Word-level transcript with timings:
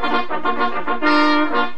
Thank 0.00 1.72
you. 1.72 1.77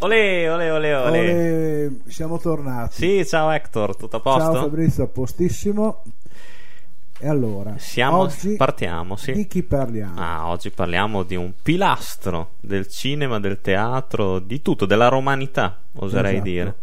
Olè, 0.00 0.52
olè, 0.52 0.72
olè. 0.72 1.06
Ole, 1.06 2.00
siamo 2.06 2.38
tornati. 2.40 2.94
Sì, 2.94 3.24
ciao 3.24 3.48
Hector, 3.50 3.94
tutto 3.94 4.16
a 4.16 4.20
posto? 4.20 4.52
Ciao 4.52 4.62
Fabrizio, 4.62 5.04
a 5.04 5.06
postissimo. 5.06 6.02
E 7.20 7.28
allora, 7.28 7.78
Siamo, 7.78 8.18
oggi 8.18 8.56
partiamo, 8.56 9.14
sì. 9.14 9.32
di 9.32 9.46
chi 9.46 9.62
parliamo? 9.62 10.20
Ah, 10.20 10.48
oggi 10.48 10.70
parliamo 10.70 11.22
di 11.22 11.36
un 11.36 11.52
pilastro 11.62 12.54
del 12.60 12.88
cinema, 12.88 13.38
del 13.38 13.60
teatro, 13.60 14.40
di 14.40 14.60
tutto, 14.60 14.84
della 14.84 15.06
romanità, 15.08 15.78
oserei 15.94 16.34
Esatto. 16.34 16.48
dire. 16.48 16.74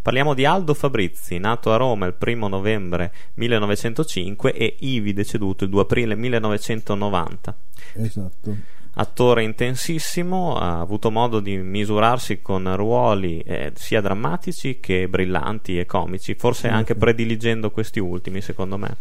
Parliamo 0.00 0.32
di 0.34 0.46
Aldo 0.46 0.72
Fabrizi, 0.72 1.38
nato 1.38 1.70
a 1.72 1.76
Roma 1.76 2.06
il 2.06 2.14
primo 2.14 2.48
novembre 2.48 3.12
1905 3.34 4.54
e 4.54 4.76
ivi 4.80 5.12
deceduto 5.12 5.64
il 5.64 5.70
2 5.70 5.82
aprile 5.82 6.16
1990. 6.16 7.56
Esatto. 7.94 8.56
Attore 8.98 9.42
intensissimo, 9.42 10.56
ha 10.56 10.80
avuto 10.80 11.10
modo 11.10 11.40
di 11.40 11.58
misurarsi 11.58 12.40
con 12.40 12.74
ruoli 12.76 13.40
eh, 13.40 13.72
sia 13.74 14.00
drammatici 14.00 14.78
che 14.80 15.06
brillanti 15.06 15.78
e 15.78 15.84
comici, 15.84 16.34
forse 16.34 16.68
anche 16.68 16.94
prediligendo 16.94 17.70
questi 17.70 17.98
ultimi, 18.00 18.40
secondo 18.40 18.78
me. 18.78 18.96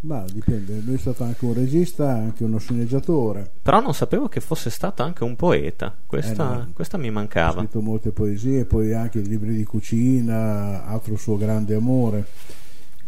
Ma 0.00 0.24
dipende, 0.30 0.80
lui 0.84 0.96
è 0.96 0.98
stato 0.98 1.22
anche 1.22 1.44
un 1.44 1.54
regista, 1.54 2.10
anche 2.10 2.42
uno 2.42 2.58
sceneggiatore. 2.58 3.48
Però 3.62 3.80
non 3.80 3.94
sapevo 3.94 4.28
che 4.28 4.40
fosse 4.40 4.68
stato 4.68 5.04
anche 5.04 5.22
un 5.22 5.36
poeta, 5.36 5.94
questa, 6.06 6.32
Eh 6.54 6.56
no. 6.58 6.70
questa 6.74 6.98
mi 6.98 7.08
Ha 7.08 7.12
mancava. 7.12 7.60
scritto 7.60 7.80
molte 7.80 8.10
poesie, 8.10 8.64
poi 8.64 8.92
anche 8.94 9.20
libri 9.20 9.54
di 9.54 9.64
cucina, 9.64 10.84
altro 10.86 11.16
suo 11.16 11.36
grande 11.36 11.76
amore. 11.76 12.26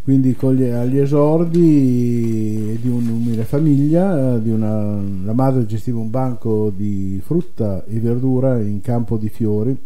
Quindi 0.09 0.35
con 0.37 0.55
gli- 0.55 0.63
agli 0.65 0.97
esordi 1.01 2.79
di 2.81 2.89
un'umile 2.89 3.43
famiglia, 3.43 4.39
di 4.39 4.49
una- 4.49 4.99
la 5.23 5.35
madre 5.35 5.67
gestiva 5.67 5.99
un 5.99 6.09
banco 6.09 6.73
di 6.75 7.21
frutta 7.23 7.85
e 7.85 8.01
verdura 8.01 8.59
in 8.59 8.81
campo 8.81 9.19
di 9.19 9.29
fiori 9.29 9.77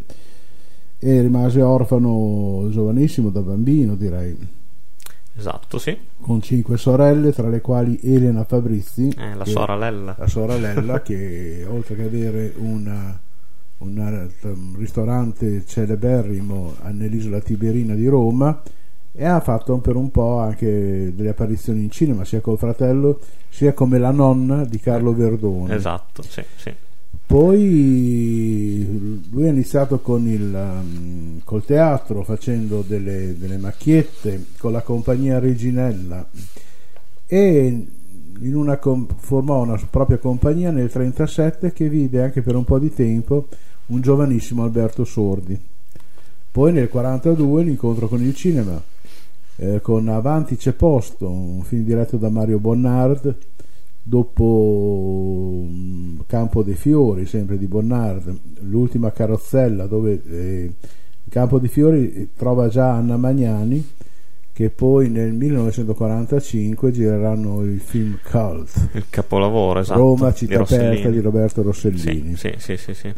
e 1.01 1.21
rimase 1.23 1.61
orfano 1.61 2.69
giovanissimo 2.71 3.31
da 3.31 3.41
bambino 3.41 3.97
direi, 3.97 4.37
Esatto, 5.37 5.79
sì, 5.79 5.97
con 6.21 6.41
cinque 6.41 6.77
sorelle 6.77 7.33
tra 7.33 7.49
le 7.49 7.61
quali 7.61 7.99
Elena 8.01 8.45
Fabrizi, 8.45 9.09
Eh, 9.19 9.35
la 9.35 9.45
sorella. 9.45 10.15
la 10.17 10.29
sorella 10.29 11.03
che 11.03 11.67
oltre 11.69 11.97
che 11.97 12.03
avere 12.05 12.53
una- 12.59 13.19
una- 13.79 14.29
un 14.43 14.75
ristorante 14.79 15.65
celeberrimo 15.67 16.75
nell'isola 16.93 17.41
Tiberina 17.41 17.95
di 17.97 18.07
Roma 18.07 18.63
e 19.15 19.25
ha 19.25 19.41
fatto 19.41 19.77
per 19.79 19.95
un 19.97 20.11
po' 20.11 20.39
anche 20.39 21.13
delle 21.15 21.29
apparizioni 21.31 21.83
in 21.83 21.91
cinema 21.91 22.25
sia 22.25 22.41
col 22.41 22.57
fratello 22.57 23.21
sia 23.51 23.75
come 23.75 23.99
la 23.99 24.11
nonna 24.11 24.65
di 24.65 24.81
Carlo 24.81 25.13
Verdone 25.13 25.75
Esatto, 25.75 26.23
sì, 26.23 26.43
sì. 26.57 26.75
poi 27.27 29.21
lui 29.31 29.47
ha 29.47 29.51
iniziato 29.51 30.01
con 30.01 30.27
il, 30.27 30.55
um, 30.55 31.41
col 31.45 31.65
teatro 31.65 32.23
facendo 32.23 32.83
delle, 32.87 33.37
delle 33.37 33.59
macchiette 33.59 34.47
con 34.57 34.73
la 34.73 34.81
compagnia 34.81 35.39
Reginella 35.39 36.27
e 37.27 37.87
in 38.41 38.55
una 38.57 38.79
formò 39.17 39.63
una 39.63 39.81
propria 39.91 40.17
compagnia 40.17 40.71
nel 40.71 40.91
1937 40.93 41.73
che 41.73 41.89
vide 41.89 42.23
anche 42.23 42.43
per 42.43 42.57
un 42.57 42.65
po' 42.65 42.79
di 42.79 42.93
tempo 42.93 43.47
un 43.87 44.01
giovanissimo 44.01 44.63
Alberto 44.63 45.05
Sordi. 45.05 45.59
Poi 46.51 46.73
nel 46.73 46.89
1942 46.93 47.63
l'incontro 47.63 48.09
con 48.09 48.23
il 48.23 48.35
cinema 48.35 48.83
eh, 49.57 49.81
con 49.81 50.09
Avanti 50.09 50.57
c'è 50.57 50.73
posto, 50.73 51.29
un 51.29 51.63
film 51.63 51.85
diretto 51.85 52.17
da 52.17 52.29
Mario 52.29 52.59
Bonnard, 52.59 53.37
dopo 54.03 55.65
mm, 55.69 56.21
Campo 56.27 56.63
dei 56.63 56.75
Fiori, 56.75 57.27
sempre 57.27 57.59
di 57.59 57.67
Bonnard, 57.67 58.37
l'ultima 58.61 59.13
carrozzella 59.13 59.87
dove 59.87 60.23
eh, 60.29 60.73
Campo 61.29 61.59
dei 61.59 61.69
Fiori 61.69 62.13
eh, 62.13 62.29
trova 62.37 62.69
già 62.69 62.93
Anna 62.93 63.17
Magnani 63.17 63.85
che 64.53 64.69
poi 64.69 65.09
nel 65.09 65.33
1945 65.33 66.91
gireranno 66.91 67.63
il 67.63 67.81
film 67.81 68.19
Cult 68.23 68.89
Il 68.93 69.07
capolavoro, 69.09 69.81
esatto. 69.81 69.99
Roma, 69.99 70.29
di 70.31 70.37
città 70.37 70.59
Rossellini. 70.59 70.89
aperta 70.89 71.11
di 71.11 71.21
Roberto 71.21 71.63
Rossellini 71.63 72.37
Sì, 72.37 72.55
sì, 72.59 72.77
sì, 72.77 72.77
sì, 72.77 72.95
sì. 72.95 73.13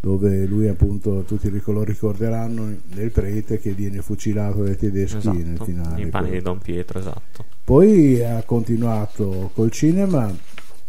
Dove 0.00 0.46
lui 0.46 0.68
appunto 0.68 1.24
tutti 1.26 1.50
lo 1.66 1.82
ricorderanno 1.82 2.72
nel 2.94 3.10
prete 3.10 3.58
che 3.58 3.72
viene 3.72 4.00
fucilato 4.00 4.62
dai 4.62 4.76
tedeschi 4.76 5.28
nel 5.28 5.54
Esatto. 5.54 5.64
finale 5.64 6.02
I 6.02 6.06
panni 6.06 6.30
di 6.30 6.40
Don 6.40 6.58
Pietro, 6.58 6.98
esatto. 7.00 7.44
poi 7.64 8.22
ha 8.24 8.42
continuato 8.44 9.50
col 9.54 9.70
cinema 9.70 10.32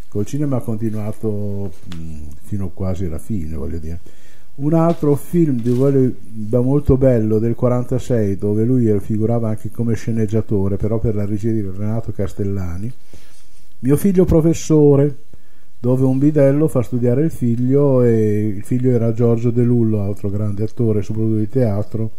col 0.07 0.25
cinema 0.25 0.57
ha 0.57 0.61
continuato 0.61 1.71
fino 2.41 2.69
quasi 2.69 3.05
alla 3.05 3.19
fine 3.19 3.55
voglio 3.55 3.77
dire 3.79 3.99
un 4.55 4.73
altro 4.73 5.15
film 5.15 5.61
da 6.21 6.59
molto 6.61 6.97
bello 6.97 7.39
del 7.39 7.55
46 7.55 8.37
dove 8.37 8.63
lui 8.63 8.99
figurava 8.99 9.49
anche 9.49 9.71
come 9.71 9.95
sceneggiatore 9.95 10.77
però 10.77 10.99
per 10.99 11.15
la 11.15 11.25
regia 11.25 11.51
di 11.51 11.61
Renato 11.61 12.11
Castellani 12.11 12.91
mio 13.79 13.97
figlio 13.97 14.25
professore 14.25 15.15
dove 15.81 16.03
un 16.03 16.17
bidello 16.17 16.67
fa 16.67 16.81
studiare 16.81 17.23
il 17.23 17.31
figlio 17.31 18.03
e 18.03 18.47
il 18.47 18.63
figlio 18.63 18.91
era 18.91 19.13
Giorgio 19.13 19.49
De 19.49 19.63
Lullo 19.63 20.01
altro 20.01 20.29
grande 20.29 20.63
attore 20.63 21.01
soprattutto 21.01 21.37
di 21.37 21.47
teatro. 21.47 22.11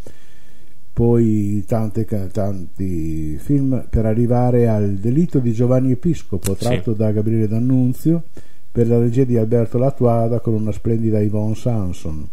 Poi 0.93 1.63
tante 1.67 2.05
tanti 2.33 3.37
film 3.39 3.87
per 3.89 4.07
arrivare 4.07 4.69
al 4.69 4.95
delitto 4.95 5.39
di 5.39 5.53
Giovanni 5.53 5.93
Episcopo 5.93 6.55
tratto 6.55 6.93
da 6.93 7.13
Gabriele 7.13 7.49
D'Annunzio 7.49 8.25
per 8.73 8.89
la 8.89 8.99
regia 8.99 9.25
di 9.25 9.37
Alberto 9.37 9.79
Latuada 9.79 10.41
con 10.41 10.55
una 10.55 10.73
splendida 10.73 11.21
Yvonne 11.21 11.55
Sanson. 11.55 12.29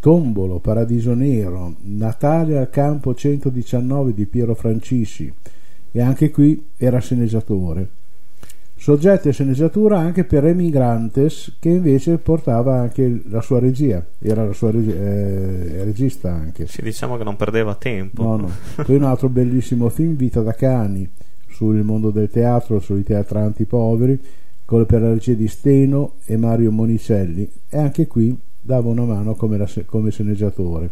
Tombolo, 0.00 0.58
Paradiso 0.58 1.14
Nero 1.14 1.76
Natale 1.82 2.58
al 2.58 2.70
campo 2.70 3.14
119 3.14 4.12
di 4.12 4.26
Piero 4.26 4.54
Francisci. 4.54 5.32
E 5.92 6.00
anche 6.00 6.30
qui 6.30 6.68
era 6.76 6.98
sceneggiatore 6.98 8.00
soggetto 8.82 9.28
e 9.28 9.32
sceneggiatura 9.32 9.96
anche 9.96 10.24
per 10.24 10.44
Emigrantes 10.44 11.54
che 11.60 11.68
invece 11.68 12.18
portava 12.18 12.80
anche 12.80 13.22
la 13.28 13.40
sua 13.40 13.60
regia 13.60 14.04
era 14.18 14.44
la 14.44 14.52
sua 14.52 14.72
regi- 14.72 14.90
eh, 14.90 15.84
regista 15.84 16.32
anche 16.32 16.66
Sì, 16.66 16.82
diciamo 16.82 17.16
che 17.16 17.22
non 17.22 17.36
perdeva 17.36 17.76
tempo. 17.76 18.24
No, 18.24 18.36
no. 18.36 18.50
Poi 18.84 18.96
un 18.96 19.04
altro 19.04 19.28
bellissimo 19.28 19.88
film, 19.88 20.16
Vita 20.16 20.40
da 20.40 20.52
cani, 20.54 21.08
sul 21.48 21.80
mondo 21.84 22.10
del 22.10 22.28
teatro, 22.28 22.80
sui 22.80 23.04
teatranti 23.04 23.66
poveri, 23.66 24.20
con 24.64 24.84
per 24.84 25.00
la 25.02 25.10
regia 25.10 25.34
di 25.34 25.46
Steno 25.46 26.14
e 26.24 26.36
Mario 26.36 26.72
Monicelli. 26.72 27.48
E 27.68 27.78
anche 27.78 28.08
qui 28.08 28.36
dava 28.60 28.88
una 28.88 29.04
mano 29.04 29.34
come, 29.36 29.58
la- 29.58 29.68
come 29.86 30.10
sceneggiatore. 30.10 30.90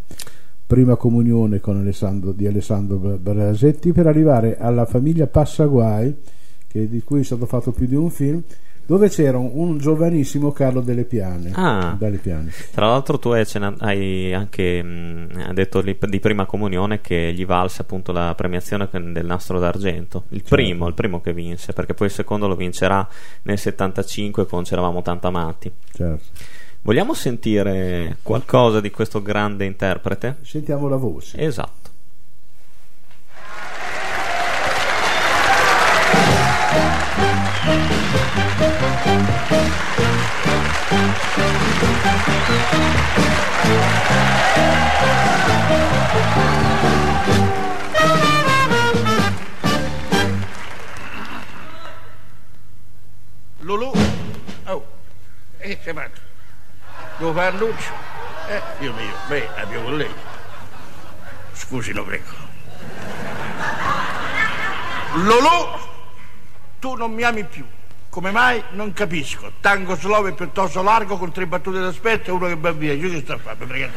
Prima 0.65 0.95
comunione 0.95 1.59
con 1.59 1.77
Alessandro, 1.77 2.31
di 2.31 2.47
Alessandro 2.47 2.99
Brasetti 3.19 3.93
per 3.93 4.06
arrivare 4.06 4.59
alla 4.59 4.85
famiglia 4.85 5.26
Passaguai, 5.26 6.14
che- 6.70 6.88
di 6.88 7.02
cui 7.02 7.20
è 7.20 7.25
stato 7.25 7.46
fatto 7.46 7.72
più 7.72 7.87
di 7.87 7.94
un 7.96 8.11
film, 8.11 8.43
dove 8.87 9.08
c'era 9.08 9.38
un, 9.38 9.50
un 9.52 9.78
giovanissimo 9.78 10.50
Carlo 10.50 10.81
Delle 10.81 11.05
Piane. 11.05 11.52
Ah. 11.55 11.96
Tra 12.72 12.87
l'altro 12.88 13.19
tu 13.20 13.28
hai, 13.28 13.44
hai 13.78 14.32
anche 14.34 14.82
mh, 14.82 15.52
detto 15.52 15.81
li- 15.81 15.96
di 16.08 16.19
prima 16.19 16.44
comunione 16.46 17.00
che 17.00 17.32
gli 17.32 17.46
valse 17.46 17.82
appunto 17.82 18.11
la 18.11 18.34
premiazione 18.34 18.88
del 18.90 19.26
nastro 19.26 19.61
d'argento, 19.61 20.25
il 20.31 20.38
Certo. 20.40 20.55
primo, 20.56 20.88
il 20.88 20.94
primo 20.94 21.20
che 21.20 21.32
vinse, 21.32 21.72
perché 21.72 21.94
poi 21.94 22.08
il 22.08 22.12
secondo 22.12 22.49
lo 22.49 22.56
vincerà 22.56 23.06
nel 23.43 23.58
75 23.58 24.46
con 24.46 24.64
C'eravamo 24.64 25.02
tanto 25.02 25.28
amati. 25.28 25.70
Certo. 25.93 26.25
Vogliamo 26.82 27.12
sentire 27.14 28.16
qualcosa 28.23 28.81
di 28.81 28.90
questo 28.90 29.20
grande 29.23 29.66
interprete? 29.66 30.38
Sentiamo 30.40 30.88
la 30.88 30.96
voce. 30.96 31.38
Esatto. 31.38 31.80
Annuncio. 57.50 57.93
Eh, 58.49 58.62
Dio 58.79 58.93
mio, 58.93 59.14
beh, 59.29 59.49
la 59.56 59.64
mio 59.67 59.82
collega. 59.82 60.14
Scusi, 61.52 61.93
lo 61.93 62.05
prego. 62.05 62.49
Lolò, 65.14 65.79
tu 66.79 66.94
non 66.94 67.12
mi 67.12 67.23
ami 67.23 67.44
più. 67.44 67.64
Come 68.08 68.31
mai? 68.31 68.62
Non 68.70 68.93
capisco. 68.93 69.52
Tango 69.61 69.94
slow 69.94 70.26
è 70.26 70.32
piuttosto 70.32 70.82
largo 70.82 71.17
con 71.17 71.31
tre 71.32 71.47
battute 71.47 71.81
d'aspetto 71.81 72.31
e 72.31 72.32
uno 72.32 72.47
che 72.47 72.56
va 72.56 72.73
via. 72.73 72.93
Io 72.93 73.08
che 73.11 73.20
sto 73.20 73.35
a 73.35 73.38
fare? 73.38 73.56
Mi 73.61 73.67
frega 73.67 73.91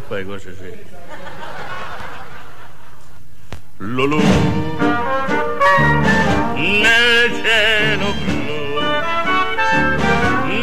Fai 0.00 0.24
cose 0.24 0.54
serie. 0.56 0.84
Lulu 3.76 4.20
nel 6.56 7.30
cielo 7.42 8.14
blu 8.24 8.80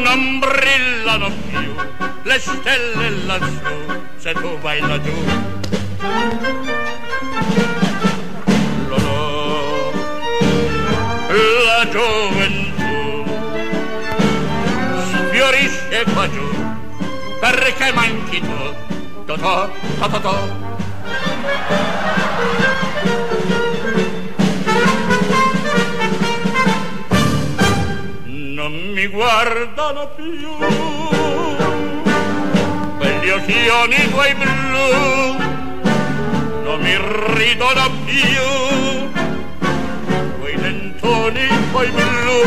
non 0.04 0.40
brillano 0.40 1.32
più 1.48 1.76
le 2.24 2.40
stelle 2.40 3.10
lassù 3.26 4.02
se 4.18 4.34
tu 4.34 4.58
vai 4.60 4.80
laggiù. 4.82 5.14
Lulu, 8.88 9.92
la 11.66 11.88
gioventù 11.90 13.26
sfiorisce 15.08 16.04
qua 16.14 16.30
giù 16.30 16.48
perché 17.40 17.92
manchi 17.94 18.40
tu. 18.42 18.88
To-to, 19.30 19.70
to-to-to. 20.00 20.36
Non 28.26 28.74
mi 28.96 29.06
guardano 29.06 30.08
più 30.16 30.50
quegli 32.98 33.30
occhioni 33.30 34.10
tuoi 34.10 34.34
blu, 34.34 35.38
non 36.64 36.80
mi 36.82 36.98
ridono 37.36 37.92
più 38.06 39.12
quei 40.40 40.56
dentoni 40.56 41.48
tuoi 41.70 41.90
blu. 41.92 42.42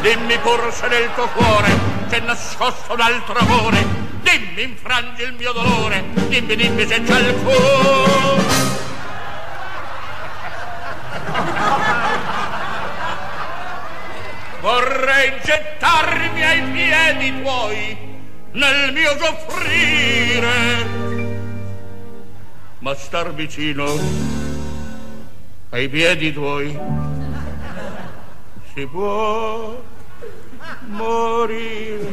Dimmi 0.00 0.38
pur 0.38 0.72
se 0.72 0.88
nel 0.88 1.08
tuo 1.14 1.28
cuore 1.28 1.70
c'è 2.08 2.18
nascosto 2.18 2.94
un 2.94 3.00
altro 3.00 3.38
amore 3.38 4.03
dimmi 4.36 4.62
infrangi 4.62 5.22
il 5.22 5.34
mio 5.38 5.52
dolore, 5.52 6.04
dimmi, 6.28 6.56
dimmi 6.56 6.86
se 6.86 7.02
c'è 7.02 7.18
il 7.20 7.34
cuore. 7.42 8.42
Vorrei 14.60 15.32
gettarmi 15.44 16.42
ai 16.42 16.62
piedi 16.72 17.42
tuoi 17.42 17.96
nel 18.52 18.92
mio 18.92 19.16
soffrire, 19.18 20.86
ma 22.78 22.94
star 22.94 23.32
vicino 23.34 23.84
ai 25.70 25.88
piedi 25.88 26.32
tuoi 26.32 26.78
si 28.72 28.86
può 28.86 29.80
morire. 30.86 32.12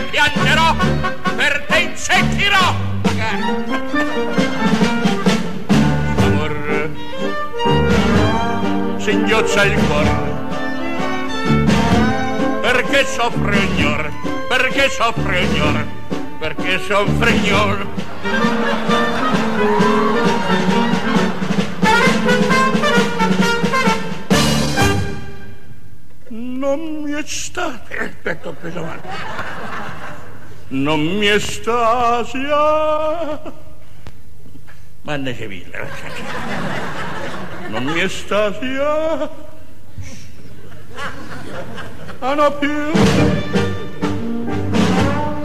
singhiozza 9.47 9.63
il 9.63 9.73
cuore, 9.87 10.09
perché 12.61 13.05
soffre 13.05 13.57
ignor, 13.57 14.11
perché 14.47 14.89
soffre 14.89 15.41
ignor, 15.41 15.85
perché 16.39 16.79
soffre 16.79 17.31
ignor. 17.31 17.87
Non 26.29 27.01
mi 27.01 27.11
è 27.11 27.23
stato... 27.25 27.93
Aspetta, 27.97 28.49
ho 28.49 28.53
preso 28.53 28.83
male. 28.83 29.01
Non 30.69 31.01
mi 31.01 31.27
estasia 31.27 32.59
manne 35.03 35.35
civile 35.35 35.89
non 37.71 37.83
mi 37.85 38.01
estasia 38.01 39.29
ah. 42.19 42.33
No 42.33 42.51
più. 42.59 42.91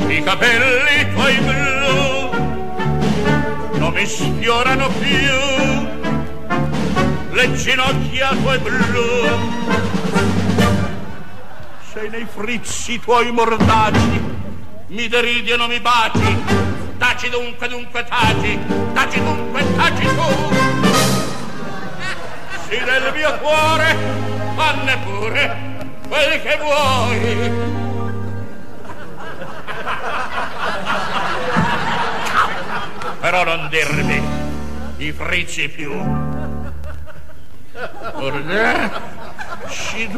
I 0.09 0.23
capelli 0.23 1.13
tuoi 1.15 1.37
blu 1.39 1.87
non 3.79 3.93
mi 3.93 4.07
sfiorano 4.07 4.89
più. 4.89 5.35
Le 7.31 7.53
ginocchia 7.55 8.29
tue 8.43 8.59
blu. 8.59 9.29
Sei 11.93 12.11
nei 12.11 12.27
frizzi 12.27 12.99
tuoi 13.01 13.31
mordaci. 13.31 14.35
Mi 14.89 15.09
deridi 15.09 15.51
e 15.51 15.57
non 15.57 15.69
mi 15.69 15.81
baci, 15.81 16.37
taci 16.97 17.29
dunque, 17.29 17.69
dunque 17.69 18.05
taci, 18.09 18.59
taci 18.93 19.21
dunque, 19.21 19.65
taci 19.77 20.05
tu. 20.05 20.66
Sì 22.69 22.79
nel 22.79 23.13
mio 23.15 23.39
cuore, 23.39 23.97
fanne 24.57 24.99
pure 24.99 25.57
quel 26.09 26.43
che 26.43 26.59
vuoi. 26.61 27.53
Però 33.21 33.45
non 33.45 33.69
dirmi 33.69 34.21
i 34.97 35.13
frizzi 35.13 35.69
più. 35.69 35.93
Ornè, 38.15 38.91
ci 39.69 40.09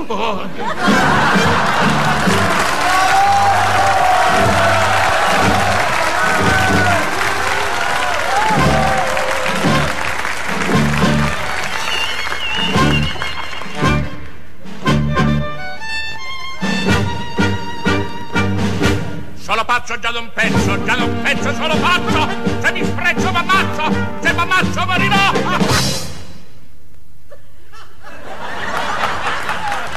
pazzo 19.89 20.01
già 20.01 20.11
d'un 20.11 20.31
pezzo, 20.35 20.85
già 20.85 20.97
d'un 20.97 21.23
pezzo 21.23 21.55
solo 21.55 21.75
pazzo! 21.77 22.29
Se 22.61 22.73
mi 22.73 22.85
sprezzo 22.85 23.33
m'ammazzo, 23.33 23.91
se 24.21 24.33
m'ammazzo 24.35 24.85
morirò! 24.85 25.33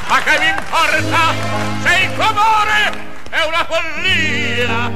Ma 0.08 0.22
che 0.24 0.40
mi 0.40 0.48
importa 0.48 1.34
se 1.82 2.04
il 2.04 2.14
tuo 2.14 2.24
amore 2.24 3.10
è 3.32 3.44
una 3.46 3.66
follia! 3.66 4.92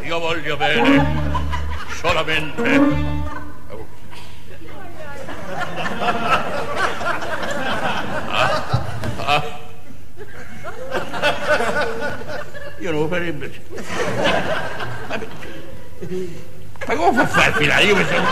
Io 0.00 0.18
voglio 0.18 0.56
bene 0.56 1.06
solamente 1.90 3.08
ah, 8.28 8.64
ah. 9.26 9.59
Io 12.78 12.90
non 12.90 13.00
lo 13.00 13.08
farebbe. 13.08 13.52
Ma 16.86 16.94
come 16.96 17.12
fa 17.12 17.22
a 17.22 17.26
fare 17.26 17.52
filare? 17.52 17.84
Io 17.84 17.96
mi 17.96 18.04
sono... 18.04 18.26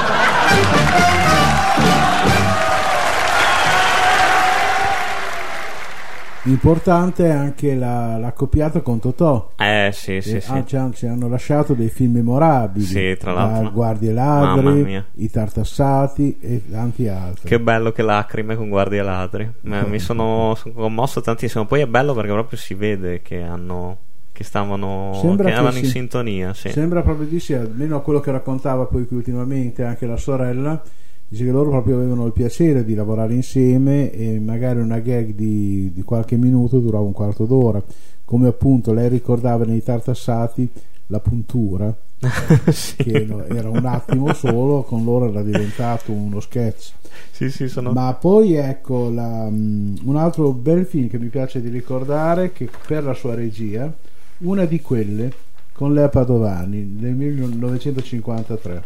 Importante 6.48 7.26
è 7.26 7.30
anche 7.30 7.74
la, 7.74 8.16
l'accoppiata 8.16 8.80
con 8.80 8.98
Totò. 9.00 9.52
Eh 9.56 9.90
sì, 9.92 10.20
sì, 10.20 10.36
E 10.36 10.40
sì. 10.40 10.50
ah, 10.50 10.64
ci, 10.64 10.76
han- 10.76 10.92
ci 10.94 11.06
hanno 11.06 11.28
lasciato 11.28 11.74
dei 11.74 11.88
film 11.88 12.12
memorabili. 12.14 12.84
Sì, 12.84 13.16
tra 13.18 13.32
l'altro. 13.32 13.62
La 13.64 13.68
Guardie 13.70 14.12
Ladri. 14.12 15.04
I 15.16 15.30
Tartassati 15.30 16.38
e 16.40 16.62
tanti 16.70 17.06
altri. 17.08 17.48
Che 17.48 17.60
bello 17.60 17.92
che 17.92 18.02
lacrime 18.02 18.56
con 18.56 18.68
guardie 18.68 19.02
ladri. 19.02 19.42
Eh, 19.44 19.84
Mi 19.86 19.98
sono, 19.98 20.54
sono 20.56 20.74
commosso 20.74 21.20
tantissimo. 21.20 21.66
Poi 21.66 21.80
è 21.80 21.86
bello 21.86 22.14
perché 22.14 22.30
proprio 22.32 22.58
si 22.58 22.74
vede 22.74 23.20
che 23.22 23.42
hanno. 23.42 23.98
che 24.32 24.44
stavano. 24.44 25.18
Sembra 25.20 25.46
che 25.48 25.52
che 25.52 25.58
erano 25.58 25.76
in 25.76 25.84
sì. 25.84 25.90
sintonia. 25.90 26.54
Sì. 26.54 26.70
Sembra 26.70 27.02
proprio 27.02 27.26
di 27.26 27.40
sì, 27.40 27.54
almeno 27.54 28.00
quello 28.02 28.20
che 28.20 28.30
raccontava 28.30 28.84
poi 28.86 29.06
ultimamente 29.10 29.84
anche 29.84 30.06
la 30.06 30.16
sorella, 30.16 30.80
dice 31.28 31.44
che 31.44 31.50
loro 31.50 31.70
proprio 31.70 31.96
avevano 31.96 32.24
il 32.24 32.32
piacere 32.32 32.84
di 32.84 32.94
lavorare 32.94 33.34
insieme 33.34 34.10
e 34.10 34.40
magari 34.40 34.80
una 34.80 34.98
gag 34.98 35.34
di, 35.34 35.92
di 35.92 36.02
qualche 36.02 36.36
minuto 36.36 36.80
durava 36.80 37.04
un 37.04 37.12
quarto 37.12 37.44
d'ora, 37.44 37.82
come 38.24 38.48
appunto 38.48 38.92
lei 38.92 39.08
ricordava 39.08 39.64
nei 39.64 39.82
tartassati 39.82 40.68
la 41.08 41.20
puntura, 41.20 41.94
sì. 42.70 42.96
che 42.96 43.26
era 43.48 43.68
un 43.68 43.84
attimo 43.84 44.32
solo, 44.32 44.82
con 44.82 45.04
loro 45.04 45.28
era 45.28 45.42
diventato 45.42 46.12
uno 46.12 46.40
sketch. 46.40 46.92
sì, 47.30 47.50
sì, 47.50 47.68
sono. 47.68 47.92
Ma 47.92 48.12
poi 48.14 48.54
ecco 48.54 49.10
la, 49.10 49.48
mm, 49.50 49.96
un 50.04 50.16
altro 50.16 50.52
bel 50.52 50.86
film 50.86 51.08
che 51.08 51.18
mi 51.18 51.28
piace 51.28 51.60
di 51.60 51.68
ricordare, 51.68 52.52
che 52.52 52.68
per 52.86 53.04
la 53.04 53.14
sua 53.14 53.34
regia, 53.34 53.92
una 54.38 54.64
di 54.64 54.80
quelle 54.80 55.32
con 55.72 55.92
Lea 55.92 56.08
Padovani 56.08 56.96
nel 56.98 57.14
1953. 57.14 58.84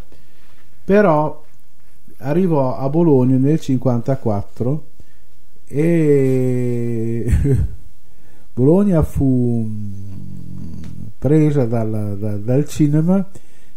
Però 0.85 1.43
arrivò 2.23 2.76
a 2.76 2.88
Bologna 2.88 3.33
nel 3.37 3.41
1954 3.41 4.85
e 5.67 7.26
Bologna 8.55 9.02
fu 9.02 9.64
mm, 9.67 9.93
presa 11.19 11.64
dalla- 11.64 12.14
da- 12.14 12.37
dal 12.37 12.67
cinema 12.69 13.26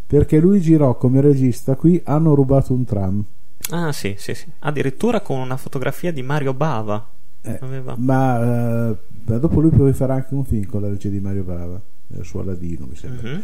perché 0.08 0.40
lui 0.40 0.60
girò 0.62 0.96
come 0.98 1.22
regista 1.22 1.76
qui 1.76 2.00
Hanno 2.04 2.34
rubato 2.36 2.74
un 2.74 2.84
tram. 2.86 3.24
Ah, 3.72 3.92
sì, 3.92 4.16
sì, 4.18 4.34
sì. 4.36 4.46
Addirittura 4.60 5.22
con 5.22 5.40
una 5.40 5.58
fotografia 5.58 6.12
di 6.12 6.22
Mario 6.22 6.54
Bava. 6.54 7.08
Eh, 7.42 7.60
ma, 7.98 8.90
eh, 8.92 8.98
dopo 9.40 9.60
lui 9.60 9.70
poi 9.72 9.94
farà 9.94 10.16
anche 10.16 10.34
un 10.34 10.44
film 10.44 10.66
con 10.66 10.82
la 10.82 10.90
regia 10.90 11.10
di 11.10 11.20
Mario 11.20 11.44
Bava 11.44 11.80
eh, 12.16 12.24
su 12.24 12.38
Aladino 12.40 12.88
mi 12.90 12.96
sembra 12.96 13.30
Mhm. 13.30 13.42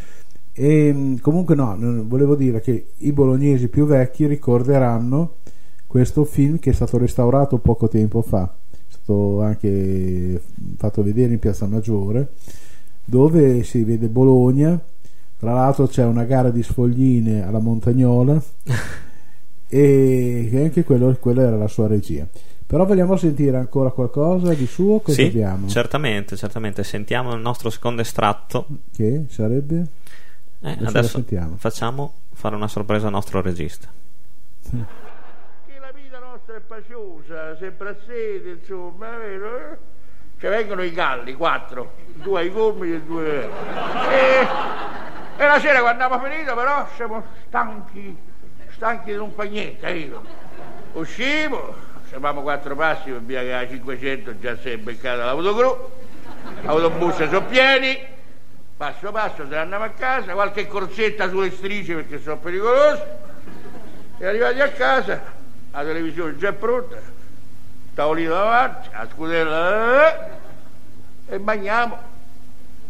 E 0.54 0.92
mh, 0.94 1.20
comunque 1.20 1.56
no 1.56 1.78
volevo 2.06 2.36
dire 2.36 2.60
che 2.62 2.88
i 2.98 3.12
bolognesi 3.12 3.68
più 3.68 3.86
vecchi 3.86 4.26
ricorderanno 4.28 5.36
questo 5.88 6.24
film 6.26 6.60
che 6.60 6.70
è 6.72 6.74
stato 6.74 6.98
restaurato 6.98 7.58
poco 7.58 7.88
tempo 7.88 8.22
fa 8.22 8.54
è 8.70 8.76
stato 8.90 9.42
anche 9.42 10.42
fatto 10.78 11.04
vedere 11.04 11.34
in 11.34 11.40
Piazza 11.40 11.66
Maggiore 11.68 12.32
dove 13.04 13.64
si 13.64 13.84
vede 13.84 14.08
Bologna 14.08 14.80
tra 15.38 15.54
l'altro 15.54 15.88
c'è 15.88 16.04
una 16.06 16.24
gara 16.26 16.50
di 16.52 16.62
sfogline 16.64 17.46
alla 17.46 17.60
Montagnola 17.60 18.42
e 19.68 20.48
che 20.50 20.62
anche 20.64 20.84
quello, 20.84 21.16
quella 21.20 21.44
era 21.44 21.56
la 21.58 21.68
sua 21.68 21.88
regia 21.88 22.28
però 22.66 22.86
vogliamo 22.86 23.18
sentire 23.18 23.58
ancora 23.58 23.92
qualcosa 23.92 24.54
di 24.54 24.66
suo 24.66 25.00
cosa 25.00 25.14
Sì, 25.14 25.24
abbiamo? 25.28 25.68
certamente, 25.68 26.38
certamente. 26.38 26.86
Sentiamo 26.86 27.34
il 27.34 27.42
nostro 27.42 27.70
secondo 27.70 28.02
estratto. 28.02 28.66
che 28.96 29.26
sarebbe? 29.28 29.88
Eh, 30.64 30.78
Adesso 30.86 31.24
facciamo 31.58 32.14
fare 32.34 32.56
una 32.56 32.68
sorpresa 32.68 33.08
al 33.08 33.14
nostro 33.14 33.42
regista. 33.42 33.88
Che 34.70 35.80
la 35.80 35.92
vita 35.92 36.20
nostra 36.20 36.56
è 36.56 36.60
paciosa, 36.60 37.58
sempre 37.58 37.90
a 37.90 37.96
sede, 38.06 38.52
insomma, 38.52 39.16
è 39.16 39.18
vero? 39.18 39.58
eh? 39.58 39.78
Ci 40.40 40.48
vengono 40.48 40.84
i 40.84 40.92
galli, 40.92 41.34
quattro, 41.34 41.94
due 42.14 42.42
ai 42.42 42.52
gomiti 42.52 42.94
e 42.94 43.02
due... 43.02 43.50
E, 44.10 44.48
e 45.38 45.46
la 45.46 45.60
sera 45.60 45.82
quando 45.82 46.04
abbiamo 46.04 46.24
finito 46.24 46.54
però 46.56 46.88
siamo 46.96 47.24
stanchi, 47.48 48.16
stanchi 48.76 49.12
di 49.12 49.18
non 49.18 49.32
fa 49.32 49.44
niente, 49.44 49.80
capito? 49.80 50.24
Usciamo, 50.94 51.74
facevamo 52.04 52.42
quattro 52.42 52.76
passi 52.76 53.10
per 53.10 53.22
via 53.22 53.42
che 53.42 53.54
a 53.54 53.68
500 53.68 54.40
già 54.40 54.58
si 54.58 54.70
è 54.70 54.78
beccata 54.78 55.26
l'autogru, 55.26 55.90
l'autobus 56.64 57.16
sono 57.16 57.46
pieni, 57.46 57.98
passo 58.82 59.12
passo 59.12 59.46
se 59.48 59.56
andiamo 59.56 59.84
a 59.84 59.90
casa, 59.90 60.34
qualche 60.34 60.66
corsetta 60.66 61.30
sulle 61.30 61.52
strisce 61.52 61.94
perché 61.94 62.20
sono 62.20 62.38
pericolose. 62.38 63.06
E 64.18 64.26
arrivati 64.26 64.60
a 64.60 64.70
casa, 64.70 65.22
la 65.72 65.84
televisione 65.84 66.36
già 66.36 66.52
pronta, 66.52 66.98
tavolino 67.94 68.34
davanti, 68.34 68.90
la 68.92 69.08
scudella 69.14 70.10
eh, 70.10 71.36
e 71.36 71.38
mangiamo, 71.38 71.96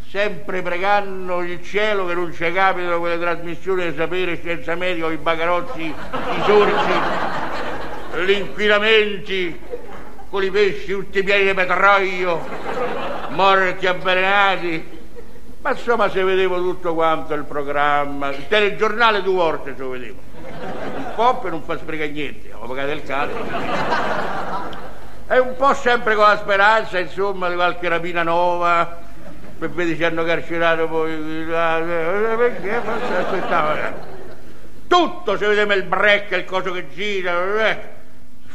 sempre 0.07 0.61
pregando 0.61 1.41
il 1.41 1.61
cielo 1.61 2.05
che 2.05 2.13
non 2.13 2.31
ci 2.31 2.49
capitano 2.53 2.99
quelle 2.99 3.19
trasmissioni 3.19 3.91
di 3.91 3.97
sapere 3.97 4.37
scienza 4.37 4.75
medica, 4.75 5.11
i 5.11 5.17
bagarozzi, 5.17 5.81
i 5.83 6.41
sorsi, 6.45 6.99
gli 8.23 8.31
inquinamenti, 8.31 9.59
con 10.29 10.41
i 10.41 10.49
pesci 10.49 10.93
tutti 10.93 11.21
pieni 11.21 11.47
di 11.47 11.53
petrolio, 11.53 12.47
morti 13.31 13.87
avvelenati. 13.87 14.99
Ma 15.61 15.71
insomma 15.71 16.09
se 16.09 16.23
vedevo 16.23 16.57
tutto 16.57 16.93
quanto 16.95 17.33
il 17.35 17.43
programma, 17.43 18.29
il 18.29 18.47
telegiornale 18.47 19.21
due 19.21 19.33
volte 19.35 19.73
ce 19.75 19.81
lo 19.81 19.89
vedevo 19.89 20.29
un 20.95 21.11
po' 21.15 21.37
per 21.39 21.51
non 21.51 21.61
far 21.63 21.77
sprecare 21.77 22.09
niente, 22.09 22.51
ho 22.53 22.67
pagato 22.67 22.91
il 22.91 23.03
cane. 23.03 23.31
E 25.27 25.39
un 25.39 25.55
po' 25.55 25.73
sempre 25.73 26.15
con 26.15 26.25
la 26.25 26.37
speranza, 26.37 26.99
insomma, 26.99 27.49
di 27.49 27.55
qualche 27.55 27.87
rapina 27.87 28.23
nuova, 28.23 28.99
per 29.57 29.69
vedere 29.69 29.97
se 29.97 30.05
hanno 30.05 30.23
carcerato 30.23 30.87
poi. 30.87 31.11
eh, 31.13 32.35
Perché 32.37 32.75
aspettava. 32.75 33.93
Tutto, 34.87 35.37
se 35.37 35.47
vediamo 35.47 35.73
il 35.73 35.83
break, 35.83 36.31
il 36.31 36.45
coso 36.45 36.71
che 36.71 36.89
gira. 36.89 37.69
eh. 37.69 37.79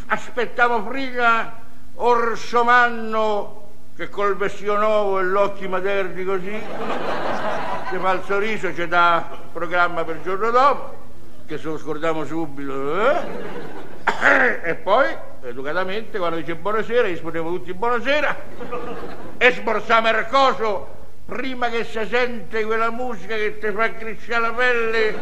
Aspettavo 0.09 0.83
prima 0.83 1.53
Orsomanno 1.95 3.56
che 3.97 4.11
col 4.11 4.37
vestito 4.37 4.77
nuovo 4.77 5.19
e 5.21 5.25
gli 5.25 5.35
occhi 5.35 5.67
materni 5.69 6.25
così, 6.25 6.63
ci 7.89 7.97
fa 7.97 8.13
il 8.13 8.23
sorriso, 8.27 8.75
ci 8.75 8.87
dà 8.87 9.27
programma 9.53 10.05
per 10.05 10.17
il 10.17 10.23
giorno 10.23 10.51
dopo 10.51 11.05
che 11.47 11.59
se 11.59 11.67
lo 11.67 11.79
scordiamo 11.79 12.25
subito. 12.25 13.11
eh? 13.11 13.65
E 14.65 14.75
poi, 14.75 15.07
educatamente, 15.43 16.19
quando 16.19 16.37
dice 16.37 16.57
buonasera, 16.57 17.07
rispondevo 17.07 17.51
tutti 17.51 17.73
buonasera. 17.73 18.37
E 19.39 19.53
sborsiamo 19.53 20.09
il 20.09 20.27
coso 20.29 20.95
prima 21.25 21.69
che 21.69 21.85
si 21.85 22.05
sente 22.09 22.65
quella 22.65 22.91
musica 22.91 23.35
che 23.35 23.59
ti 23.59 23.71
fa 23.71 23.93
crescere 23.95 24.41
la 24.41 24.53
pelle 24.53 25.15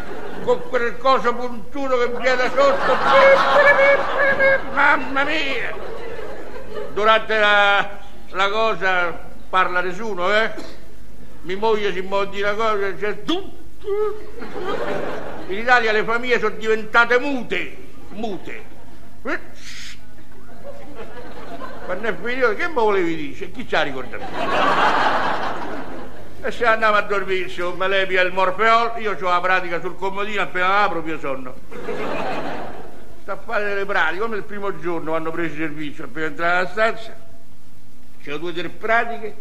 con 0.44 0.62
quel 0.68 0.96
coso 0.98 1.34
puntuto 1.34 1.98
che 1.98 2.08
viene 2.08 2.36
da 2.36 2.50
sotto. 2.50 2.96
Mamma 4.72 5.24
mia! 5.24 5.74
Durante 6.92 7.38
la, 7.38 8.03
la 8.34 8.48
cosa 8.50 9.18
parla 9.48 9.80
nessuno, 9.80 10.32
eh? 10.32 10.52
Mi 11.42 11.54
moglie 11.56 11.92
si 11.92 12.00
muove 12.00 12.30
di 12.30 12.40
una 12.40 12.54
cosa, 12.54 12.94
c'è 12.94 13.22
in 15.48 15.58
Italia 15.58 15.92
le 15.92 16.04
famiglie 16.04 16.38
sono 16.38 16.56
diventate 16.56 17.18
mute, 17.18 17.76
mute. 18.10 18.62
Quando 21.84 22.08
è 22.08 22.14
finito, 22.22 22.54
che 22.54 22.66
mi 22.66 22.74
volevi 22.74 23.14
dire? 23.14 23.50
Chi 23.50 23.68
ci 23.68 23.76
ha 23.76 23.82
ricordato? 23.82 24.24
E 26.42 26.50
se 26.50 26.64
andiamo 26.64 26.96
a 26.96 27.02
dormire, 27.02 27.44
insomma, 27.44 27.86
lei 27.86 28.06
via 28.06 28.22
il 28.22 28.32
morfeol, 28.32 29.00
io 29.00 29.16
ho 29.20 29.28
la 29.28 29.40
pratica 29.40 29.80
sul 29.80 29.96
comodino, 29.96 30.40
appena 30.42 30.78
apro 30.78 31.02
proprio 31.02 31.18
sonno. 31.18 31.54
Sta 33.22 33.32
a 33.32 33.36
fare 33.36 33.64
delle 33.64 33.84
pratiche, 33.84 34.20
come 34.20 34.36
il 34.36 34.44
primo 34.44 34.78
giorno 34.80 35.10
quando 35.10 35.28
ho 35.28 35.32
preso 35.32 35.56
servizio, 35.56 36.04
appena 36.04 36.26
entrato 36.26 36.54
nella 36.54 36.68
stanza, 36.70 37.23
c'erano 38.24 38.40
due 38.40 38.50
o 38.52 38.54
tre 38.54 38.70
pratiche, 38.70 39.36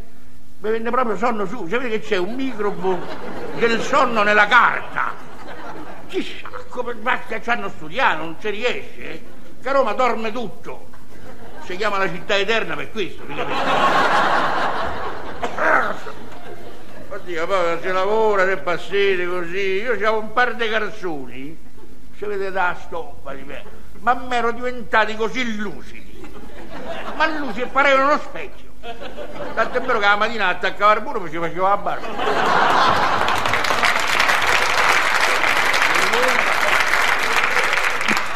mi 0.59 0.69
venne 0.69 0.89
proprio 0.91 1.15
sonno 1.15 1.45
su, 1.45 1.67
sapete 1.69 1.89
che 1.89 2.01
c'è 2.01 2.17
un 2.17 2.35
microbo 2.35 2.99
del 3.55 3.81
sonno 3.81 4.23
nella 4.23 4.45
carta. 4.45 5.13
Chissà 6.07 6.49
come 6.67 6.93
basta 6.95 7.41
ci 7.41 7.49
hanno 7.49 7.69
studiato, 7.69 8.17
non 8.17 8.35
ci 8.41 8.49
riesce. 8.49 9.01
eh. 9.09 9.23
Che 9.61 9.71
Roma 9.71 9.93
dorme 9.93 10.33
tutto. 10.33 10.87
Si 11.63 11.77
chiama 11.77 11.97
la 11.97 12.09
città 12.09 12.35
eterna 12.35 12.75
per 12.75 12.91
questo, 12.91 13.23
mi 13.25 13.35
capite? 13.35 13.61
Oddio, 17.07 17.47
poi 17.47 17.77
si 17.81 17.87
lavora, 17.87 18.45
se 18.45 18.57
passate 18.57 19.25
così. 19.25 19.81
Io 19.81 19.93
c'avevo 19.93 20.19
un 20.19 20.33
par 20.33 20.55
di 20.55 20.67
calzoni, 20.67 21.57
ci 22.17 22.25
vedete 22.25 22.51
da 22.51 22.75
stoppa 22.83 23.33
di 23.33 23.43
me, 23.43 23.63
ma 23.99 24.13
mi 24.13 24.35
ero 24.35 24.51
diventati 24.51 25.15
così 25.15 25.55
lucidi. 25.55 26.29
Ma 27.15 27.27
lucidi 27.37 27.69
parevano 27.71 28.07
uno 28.07 28.17
specchio. 28.17 28.71
Tanto 28.83 29.77
è 29.77 29.81
vero 29.81 29.97
che 29.97 30.05
la 30.05 30.17
mattina 30.17 30.49
attaccava 30.49 30.93
il 30.93 31.01
muro 31.03 31.25
e 31.25 31.29
ci 31.29 31.37
faceva 31.37 31.69
la 31.69 31.77
barba. 31.77 32.07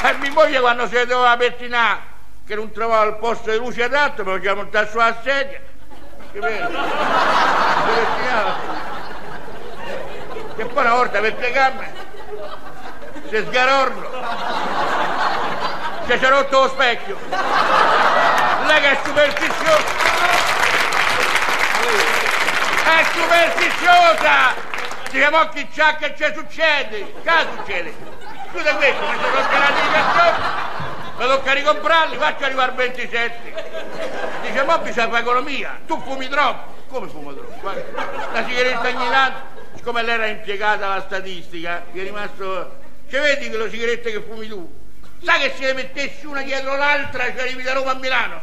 E 0.03 0.13
mia 0.19 0.31
moglie 0.31 0.59
quando 0.61 0.87
si 0.87 0.93
doveva 1.05 1.35
pettinare, 1.35 1.99
che 2.45 2.55
non 2.55 2.71
trovava 2.71 3.03
il 3.05 3.15
posto 3.15 3.51
di 3.51 3.57
luce 3.57 3.83
adatto, 3.83 4.23
mi 4.23 4.31
faceva 4.37 4.55
montare 4.55 4.87
sulla 4.89 5.17
sedia, 5.21 5.59
Che? 6.31 6.39
Che 10.55 10.65
poi 10.65 10.85
una 10.85 10.95
volta 10.95 11.19
per 11.19 11.35
piegarmi 11.35 11.87
si 13.29 13.45
sgarorno. 13.47 14.09
Si 16.05 16.13
è 16.13 16.29
rotto 16.29 16.61
lo 16.61 16.67
specchio. 16.69 17.17
Lei 18.67 18.81
che 18.81 18.97
superstiziosa. 19.01 19.83
È 22.83 23.05
superstiziosa! 23.13 24.53
Dice, 25.09 25.29
mo 25.29 25.47
chi 25.49 25.67
c'ha 25.73 25.95
che 25.95 26.13
c'è 26.13 26.33
succede? 26.35 27.13
Che 27.23 27.31
succede? 27.55 27.93
Scusa 28.51 28.75
questo, 28.75 29.05
mi 29.07 29.17
sono 29.21 29.35
rotto 29.35 29.55
i 29.55 29.91
cartoni, 29.91 30.37
mi 31.17 31.25
tocca 31.25 31.53
ricomprarli, 31.53 32.17
faccio 32.17 32.43
arrivare 32.43 32.71
al 32.71 32.77
27. 32.77 33.53
Dice, 34.41 34.63
mo 34.63 34.77
bisogna 34.79 35.07
fare 35.07 35.21
economia, 35.21 35.79
tu 35.87 36.01
fumi 36.01 36.27
troppo. 36.27 36.75
Come 36.89 37.07
fumo 37.07 37.33
troppo? 37.33 37.59
Guarda, 37.61 37.83
La 38.33 38.45
sigaretta 38.45 38.87
ogni 38.89 39.09
tanto, 39.09 39.39
siccome 39.75 40.03
lei 40.03 40.13
era 40.15 40.25
impiegata 40.27 40.91
alla 40.91 41.01
statistica, 41.01 41.85
gli 41.91 42.01
è 42.01 42.03
rimasto... 42.03 42.79
Ci 43.09 43.15
vedi 43.15 43.49
che 43.49 43.57
le 43.57 43.69
sigarette 43.69 44.11
che 44.11 44.21
fumi 44.21 44.47
tu? 44.49 44.69
Sai 45.23 45.39
che 45.41 45.53
se 45.57 45.65
ne 45.65 45.73
mettessi 45.73 46.25
una 46.25 46.41
dietro 46.41 46.75
l'altra 46.75 47.31
ci 47.33 47.39
arrivi 47.39 47.63
da 47.63 47.73
Roma 47.73 47.91
a 47.91 47.95
Milano? 47.95 48.41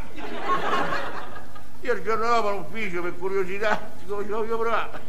Io 1.81 1.93
il 1.93 2.03
giorno 2.03 2.27
dopo 2.27 2.49
all'ufficio 2.49 3.01
per 3.01 3.15
curiosità, 3.17 3.91
dico, 3.99 4.23
ci 4.23 4.29
voglio 4.29 4.57
provare. 4.57 4.99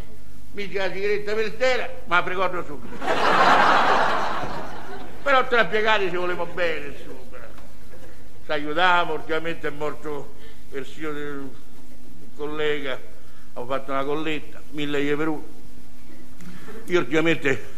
Mi 0.52 0.66
dice 0.66 0.78
la 0.78 0.92
sigaretta 0.92 1.34
per 1.34 1.52
terra, 1.52 1.88
ma 2.06 2.20
la 2.20 2.28
ricordo 2.28 2.64
subito. 2.64 2.96
Però 5.22 5.46
tra 5.48 5.64
piegati 5.64 6.08
ci 6.08 6.16
volevamo 6.16 6.52
bene, 6.52 6.86
insomma. 6.86 7.14
Ci 8.44 8.52
aiutavamo, 8.52 9.14
ultimamente 9.14 9.68
è 9.68 9.70
morto 9.70 10.34
persino 10.70 11.12
del 11.12 11.50
collega, 12.36 12.98
abbiamo 13.54 13.66
fatto 13.66 13.90
una 13.90 14.04
colletta, 14.04 14.62
mille 14.70 14.98
euro 15.00 15.16
per 15.16 15.28
uno. 15.28 15.44
Io 16.86 16.98
ultimamente 17.00 17.68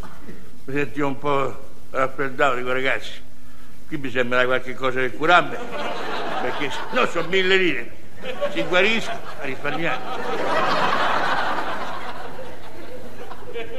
mi 0.64 0.74
sentivo 0.74 1.06
un 1.06 1.18
po' 1.18 1.68
raffreddato, 1.90 2.56
dico 2.56 2.72
ragazzi, 2.72 3.26
qui 3.88 3.96
mi 3.96 4.10
sembra 4.10 4.44
qualche 4.44 4.74
cosa 4.74 5.00
per 5.00 5.16
curarmi, 5.16 5.56
perché 6.42 6.70
se 6.70 6.78
no 6.90 7.06
sono 7.06 7.26
mille 7.28 7.56
lire, 7.56 7.90
si 8.52 8.62
guarisco 8.62 9.10
a 9.10 9.44
risparmiare. 9.44 9.98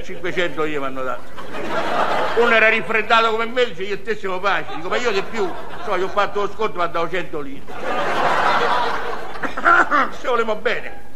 500 0.03 0.65
io 0.65 0.79
mi 0.79 0.85
hanno 0.87 1.03
dato. 1.03 1.21
Uno 2.37 2.51
era 2.51 2.69
rifreddato 2.69 3.29
come 3.29 3.45
me, 3.45 3.65
dice 3.65 3.83
io 3.83 4.01
te 4.01 4.15
siamo 4.15 4.39
pace. 4.39 4.73
Dico, 4.75 4.87
ma 4.87 4.97
io 4.97 5.11
di 5.11 5.21
più, 5.21 5.47
so, 5.85 5.95
gli 5.95 6.01
ho 6.01 6.07
fatto 6.07 6.41
lo 6.41 6.49
sconto, 6.49 6.77
mi 6.77 6.83
ha 6.83 6.87
dato 6.87 7.07
100 7.07 7.39
lire. 7.41 7.61
Se 10.19 10.27
volevamo 10.27 10.59
bene. 10.59 11.08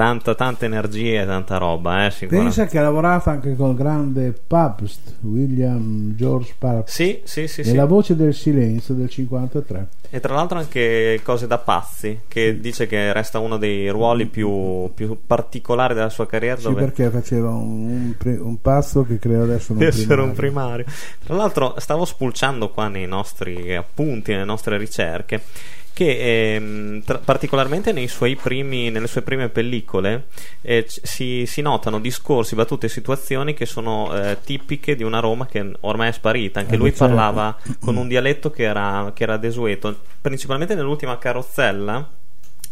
Tanta, 0.00 0.34
tanta 0.34 0.64
energia 0.64 1.20
e 1.20 1.26
tanta 1.26 1.58
roba, 1.58 2.06
eh. 2.06 2.26
Pensa 2.26 2.64
che 2.66 2.78
ha 2.78 2.82
lavorato 2.82 3.28
anche 3.28 3.54
col 3.54 3.74
grande 3.74 4.32
Pabst, 4.32 5.16
William 5.20 6.14
George 6.16 6.54
Pabst. 6.56 6.94
Sì, 6.94 7.20
sì, 7.24 7.46
sì. 7.46 7.60
Nella 7.64 7.82
sì. 7.82 7.88
voce 7.88 8.16
del 8.16 8.32
silenzio 8.32 8.94
del 8.94 9.10
53. 9.10 9.88
E 10.08 10.18
tra 10.18 10.32
l'altro 10.32 10.56
anche 10.56 11.20
cose 11.22 11.46
da 11.46 11.58
pazzi, 11.58 12.20
che 12.28 12.60
dice 12.60 12.86
che 12.86 13.12
resta 13.12 13.40
uno 13.40 13.58
dei 13.58 13.90
ruoli 13.90 14.24
più, 14.24 14.90
più 14.94 15.18
particolari 15.26 15.92
della 15.92 16.08
sua 16.08 16.26
carriera. 16.26 16.56
Sì, 16.56 16.62
dove 16.62 16.80
perché 16.80 17.10
faceva 17.10 17.50
un, 17.50 18.14
un, 18.18 18.38
un 18.40 18.60
pazzo 18.62 19.04
che 19.04 19.18
credo 19.18 19.42
adesso 19.42 19.74
non 19.74 19.82
essere 19.82 20.22
un 20.22 20.32
primario. 20.34 20.86
Tra 21.22 21.34
l'altro 21.36 21.74
stavo 21.76 22.06
spulciando 22.06 22.70
qua 22.70 22.88
nei 22.88 23.06
nostri 23.06 23.76
appunti, 23.76 24.32
nelle 24.32 24.44
nostre 24.44 24.78
ricerche, 24.78 25.42
che 25.92 26.54
ehm, 26.54 27.02
tra- 27.04 27.18
particolarmente 27.18 27.92
nei 27.92 28.08
suoi 28.08 28.36
primi, 28.36 28.90
nelle 28.90 29.06
sue 29.06 29.22
prime 29.22 29.48
pellicole 29.48 30.26
eh, 30.62 30.84
c- 30.84 31.00
si, 31.02 31.44
si 31.46 31.60
notano 31.62 32.00
discorsi, 32.00 32.54
battute 32.54 32.86
e 32.86 32.88
situazioni 32.88 33.54
che 33.54 33.66
sono 33.66 34.14
eh, 34.14 34.38
tipiche 34.42 34.96
di 34.96 35.02
una 35.02 35.20
Roma 35.20 35.46
che 35.46 35.72
ormai 35.80 36.08
è 36.08 36.12
sparita. 36.12 36.60
Anche 36.60 36.74
Eh, 36.74 36.78
lui 36.78 36.90
certo. 36.90 37.06
parlava 37.06 37.56
con 37.80 37.96
un 37.96 38.08
dialetto 38.08 38.50
che 38.50 38.62
era, 38.62 39.12
che 39.14 39.22
era 39.22 39.36
desueto, 39.36 40.00
principalmente 40.20 40.74
nell'ultima 40.74 41.18
carrozzella 41.18 42.08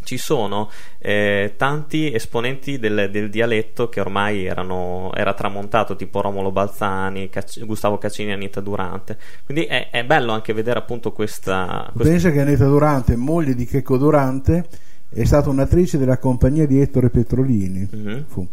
ci 0.04 0.16
sono 0.16 0.70
eh, 0.98 1.54
tanti 1.56 2.12
esponenti 2.12 2.78
del, 2.78 3.08
del 3.10 3.30
dialetto 3.30 3.88
che 3.88 4.00
ormai 4.00 4.44
erano, 4.46 5.10
era 5.14 5.34
tramontato, 5.34 5.96
tipo 5.96 6.20
Romolo 6.20 6.50
Balzani, 6.50 7.28
Cac- 7.28 7.64
Gustavo 7.64 7.98
Caccini 7.98 8.30
e 8.30 8.34
Anita 8.34 8.60
Durante. 8.60 9.18
Quindi 9.44 9.64
è, 9.64 9.90
è 9.90 10.04
bello 10.04 10.32
anche 10.32 10.52
vedere 10.52 10.78
appunto 10.78 11.12
questa. 11.12 11.90
questa- 11.92 12.10
Pensa 12.10 12.30
che 12.30 12.40
Aneta 12.40 12.66
Durante, 12.66 13.16
moglie 13.16 13.54
di 13.54 13.66
Checco 13.66 13.96
Durante, 13.96 14.66
è 15.10 15.24
stata 15.24 15.48
un'attrice 15.50 15.98
della 15.98 16.18
compagnia 16.18 16.66
di 16.66 16.80
Ettore 16.80 17.10
Petrolini. 17.10 17.88
Mhm. 17.90 18.24
Fu. 18.26 18.46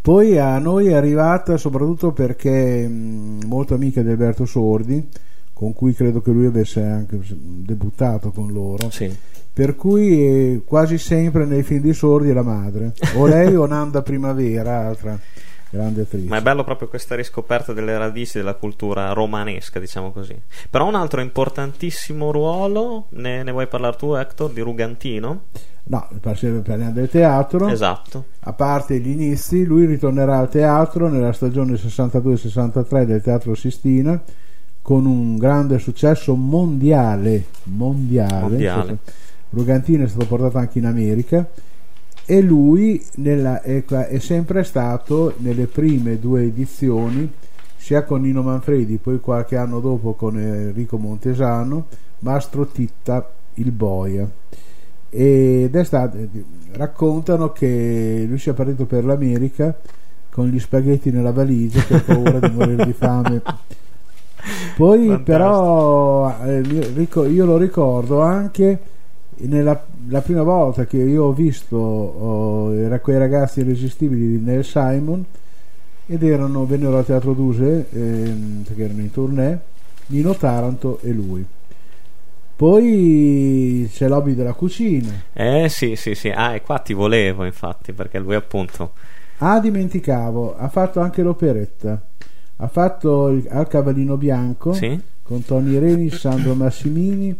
Poi 0.00 0.36
a 0.36 0.58
noi 0.58 0.88
è 0.88 0.94
arrivata 0.94 1.56
soprattutto 1.56 2.12
perché 2.12 2.86
mh, 2.88 3.44
molto 3.46 3.74
amica 3.74 4.02
di 4.02 4.10
Alberto 4.10 4.44
Sordi, 4.46 5.06
con 5.62 5.74
cui 5.74 5.94
credo 5.94 6.20
che 6.20 6.32
lui 6.32 6.46
avesse 6.46 6.82
anche 6.82 7.20
debuttato 7.24 8.32
con 8.32 8.50
loro. 8.50 8.90
Sì. 8.90 9.16
Per 9.52 9.76
cui 9.76 10.26
eh, 10.26 10.62
quasi 10.64 10.98
sempre 10.98 11.44
nei 11.44 11.62
film 11.62 11.82
di 11.82 11.92
Sordi 11.92 12.30
è 12.30 12.32
la 12.32 12.42
madre, 12.42 12.94
o 13.14 13.26
lei 13.28 13.54
o 13.54 13.64
Nanda 13.64 14.02
Primavera, 14.02 14.88
altra 14.88 15.16
grande 15.70 16.00
attrice. 16.00 16.26
Ma 16.26 16.38
è 16.38 16.42
bello 16.42 16.64
proprio 16.64 16.88
questa 16.88 17.14
riscoperta 17.14 17.72
delle 17.72 17.96
radici 17.96 18.38
della 18.38 18.54
cultura 18.54 19.12
romanesca, 19.12 19.78
diciamo 19.78 20.10
così. 20.10 20.36
Però 20.68 20.88
un 20.88 20.96
altro 20.96 21.20
importantissimo 21.20 22.32
ruolo, 22.32 23.06
ne, 23.10 23.44
ne 23.44 23.52
vuoi 23.52 23.68
parlare 23.68 23.96
tu, 23.96 24.14
Hector, 24.14 24.50
di 24.50 24.62
Rugantino? 24.62 25.42
No, 25.84 26.08
parliamo 26.20 26.90
del 26.90 27.08
teatro. 27.08 27.68
Esatto. 27.68 28.24
A 28.40 28.52
parte 28.52 28.98
gli 28.98 29.10
inizi, 29.10 29.64
lui 29.64 29.86
ritornerà 29.86 30.38
al 30.38 30.48
teatro 30.48 31.08
nella 31.08 31.32
stagione 31.32 31.74
62-63 31.74 33.04
del 33.04 33.22
Teatro 33.22 33.54
Sistina 33.54 34.20
con 34.82 35.06
un 35.06 35.36
grande 35.36 35.78
successo 35.78 36.34
mondiale. 36.34 37.44
Mondiale. 37.64 38.40
Mondiale. 38.40 38.98
Rugantino 39.50 40.04
è 40.04 40.08
stato 40.08 40.26
portato 40.26 40.58
anche 40.58 40.78
in 40.78 40.86
America 40.86 41.48
e 42.24 42.40
lui 42.40 43.04
nella- 43.16 43.62
è, 43.62 43.84
è 43.84 44.18
sempre 44.18 44.64
stato 44.64 45.34
nelle 45.38 45.66
prime 45.66 46.18
due 46.18 46.44
edizioni 46.44 47.30
sia 47.76 48.04
con 48.04 48.22
Nino 48.22 48.42
Manfredi 48.42 48.96
poi 48.96 49.20
qualche 49.20 49.56
anno 49.56 49.80
dopo 49.80 50.14
con 50.14 50.38
Enrico 50.38 50.98
Montesano 50.98 51.86
Mastro 52.20 52.66
Titta 52.66 53.28
il 53.54 53.72
Boia 53.72 54.26
ed 55.10 55.74
è 55.74 55.84
stato, 55.84 56.16
raccontano 56.72 57.52
che 57.52 58.24
lui 58.26 58.38
sia 58.38 58.54
partito 58.54 58.86
per 58.86 59.04
l'America 59.04 59.76
con 60.30 60.46
gli 60.46 60.60
spaghetti 60.60 61.10
nella 61.10 61.32
valigia 61.32 61.82
per 61.82 62.04
paura 62.04 62.38
di 62.38 62.54
morire 62.54 62.86
di 62.86 62.92
fame 62.92 63.42
poi 64.76 65.06
Fantastico. 65.06 65.22
però 65.24 66.36
eh, 66.44 67.28
io 67.30 67.44
lo 67.44 67.56
ricordo 67.56 68.20
anche 68.20 68.78
nella 69.44 69.82
la 70.08 70.20
prima 70.20 70.42
volta 70.42 70.84
che 70.84 70.96
io 70.98 71.24
ho 71.26 71.32
visto 71.32 71.76
oh, 71.76 72.74
era 72.74 72.98
quei 73.00 73.18
ragazzi 73.18 73.60
irresistibili 73.60 74.36
di 74.38 74.44
Neil 74.44 74.64
Simon 74.64 75.24
ed 76.06 76.22
erano 76.24 76.66
vennero 76.66 76.98
al 76.98 77.04
Teatro 77.04 77.32
Duse 77.32 77.86
ehm, 77.90 78.62
perché 78.66 78.82
erano 78.84 79.00
in 79.00 79.10
tournée 79.12 79.60
Nino 80.06 80.34
Taranto 80.34 80.98
e 81.02 81.12
lui 81.12 81.46
poi 82.56 83.88
c'è 83.92 84.08
l'hobby 84.08 84.34
della 84.34 84.52
cucina 84.52 85.10
Eh 85.32 85.68
sì, 85.68 85.96
sì, 85.96 86.14
sì. 86.14 86.28
Ah, 86.30 86.54
e 86.54 86.60
qua 86.62 86.78
ti 86.78 86.92
volevo, 86.92 87.44
infatti, 87.44 87.92
perché 87.92 88.18
lui 88.18 88.34
appunto. 88.34 88.92
ah 89.38 89.58
dimenticavo 89.60 90.56
ha 90.56 90.68
fatto 90.68 91.00
anche 91.00 91.22
l'operetta 91.22 92.00
ha 92.62 92.68
fatto 92.68 93.28
il, 93.28 93.46
al 93.50 93.66
Cavallino 93.66 94.16
Bianco 94.16 94.72
Sì? 94.72 94.98
con 95.22 95.44
Tony 95.44 95.78
Reni, 95.78 96.10
Sandro 96.10 96.54
Massimini 96.54 97.36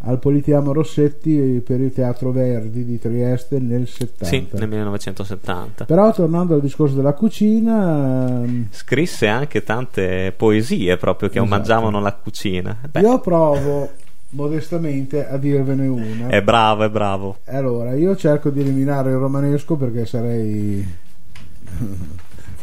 al 0.00 0.18
Politeamo 0.18 0.72
Rossetti 0.72 1.60
per 1.64 1.80
il 1.80 1.92
Teatro 1.92 2.30
Verdi 2.30 2.84
di 2.84 2.98
Trieste 2.98 3.58
nel 3.58 3.88
70 3.88 4.24
Sì, 4.24 4.46
nel 4.52 4.68
1970. 4.68 5.84
però 5.86 6.12
tornando 6.12 6.54
al 6.54 6.60
discorso 6.60 6.94
della 6.94 7.14
cucina 7.14 8.42
ehm, 8.44 8.66
Scrisse 8.70 9.26
anche 9.26 9.64
tante 9.64 10.32
poesie 10.36 10.96
proprio 10.98 11.28
che 11.30 11.38
Esatto. 11.38 11.54
omaggiavano 11.54 12.00
la 12.00 12.12
cucina. 12.12 12.76
Beh, 12.90 13.00
io 13.00 13.18
provo 13.20 13.90
modestamente 14.30 15.26
a 15.26 15.38
dirvene 15.38 15.86
una 15.86 16.28
è 16.28 16.42
bravo, 16.42 16.82
è 16.84 16.90
bravo. 16.90 17.38
allora 17.46 17.94
io 17.94 18.14
cerco 18.16 18.50
di 18.50 18.60
eliminare 18.60 19.10
il 19.10 19.16
romanesco 19.16 19.76
perché 19.76 20.04
sarei 20.04 20.86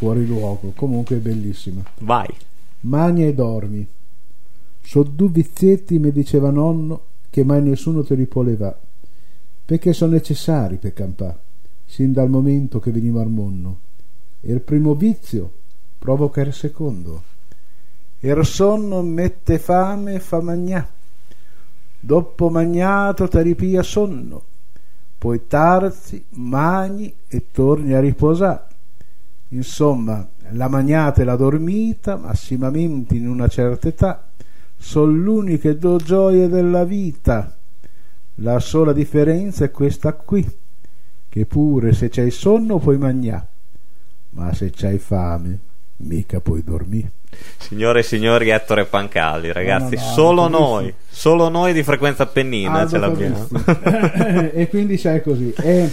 fuori 0.03 0.25
luogo 0.25 0.73
comunque 0.75 1.15
è 1.15 1.19
bellissima 1.19 1.81
Vai. 1.99 2.27
Magna 2.81 3.25
e 3.25 3.33
dormi. 3.33 3.87
So 4.81 5.03
due 5.03 5.29
vizietti, 5.29 5.97
mi 5.97 6.11
diceva 6.11 6.49
nonno, 6.49 7.05
che 7.29 7.45
mai 7.45 7.61
nessuno 7.61 8.03
te 8.03 8.15
li 8.15 8.25
può 8.25 8.41
levare, 8.41 8.77
perché 9.63 9.93
sono 9.93 10.11
necessari 10.11 10.75
per 10.75 10.91
campare, 10.91 11.39
sin 11.85 12.11
dal 12.11 12.29
momento 12.29 12.81
che 12.81 12.91
venivo 12.91 13.21
al 13.21 13.29
mondo. 13.29 13.77
E 14.41 14.51
il 14.51 14.59
primo 14.59 14.93
vizio 14.95 15.49
provoca 15.97 16.41
il 16.41 16.51
secondo. 16.51 17.23
Il 18.19 18.45
sonno 18.45 19.01
mette 19.01 19.57
fame 19.57 20.15
e 20.15 20.19
fa 20.19 20.41
magnà. 20.41 20.85
Dopo 21.97 22.49
magnato 22.49 23.29
ti 23.29 23.41
ripia 23.41 23.81
sonno. 23.81 24.43
poi 25.17 25.47
tarzi, 25.47 26.21
magni 26.31 27.13
e 27.29 27.45
torni 27.51 27.93
a 27.93 28.01
riposare. 28.01 28.71
Insomma, 29.53 30.27
la 30.51 30.67
magnata 30.67 31.21
e 31.21 31.25
la 31.25 31.35
dormita, 31.35 32.17
massimamente 32.17 33.15
in 33.15 33.27
una 33.27 33.47
certa 33.47 33.87
età, 33.87 34.27
sono 34.77 35.11
l'uniche 35.11 35.77
due 35.77 35.97
gioie 35.97 36.49
della 36.49 36.83
vita. 36.83 37.55
La 38.37 38.59
sola 38.59 38.93
differenza 38.93 39.65
è 39.65 39.71
questa 39.71 40.13
qui, 40.13 40.45
che 41.29 41.45
pure 41.45 41.93
se 41.93 42.09
c'hai 42.09 42.31
sonno 42.31 42.79
puoi 42.79 42.97
mangiare, 42.97 43.47
ma 44.31 44.51
se 44.53 44.71
c'hai 44.71 44.97
fame 44.97 45.59
mica 45.97 46.39
puoi 46.39 46.63
dormire. 46.63 47.11
Signore 47.57 47.99
e 47.99 48.03
signori, 48.03 48.49
Ettore 48.49 48.85
Pancalli, 48.85 49.51
ragazzi, 49.51 49.95
No, 49.95 50.01
no, 50.01 50.07
no, 50.07 50.13
solo 50.13 50.47
noi, 50.47 50.93
solo 51.07 51.49
noi 51.49 51.73
di 51.73 51.83
frequenza 51.83 52.23
appennina 52.23 52.79
Aldo 52.79 52.89
ce 52.89 52.97
l'abbiamo. 52.97 53.47
E 54.53 54.67
quindi 54.67 54.97
sai 54.97 55.21
così. 55.21 55.53
E 55.57 55.91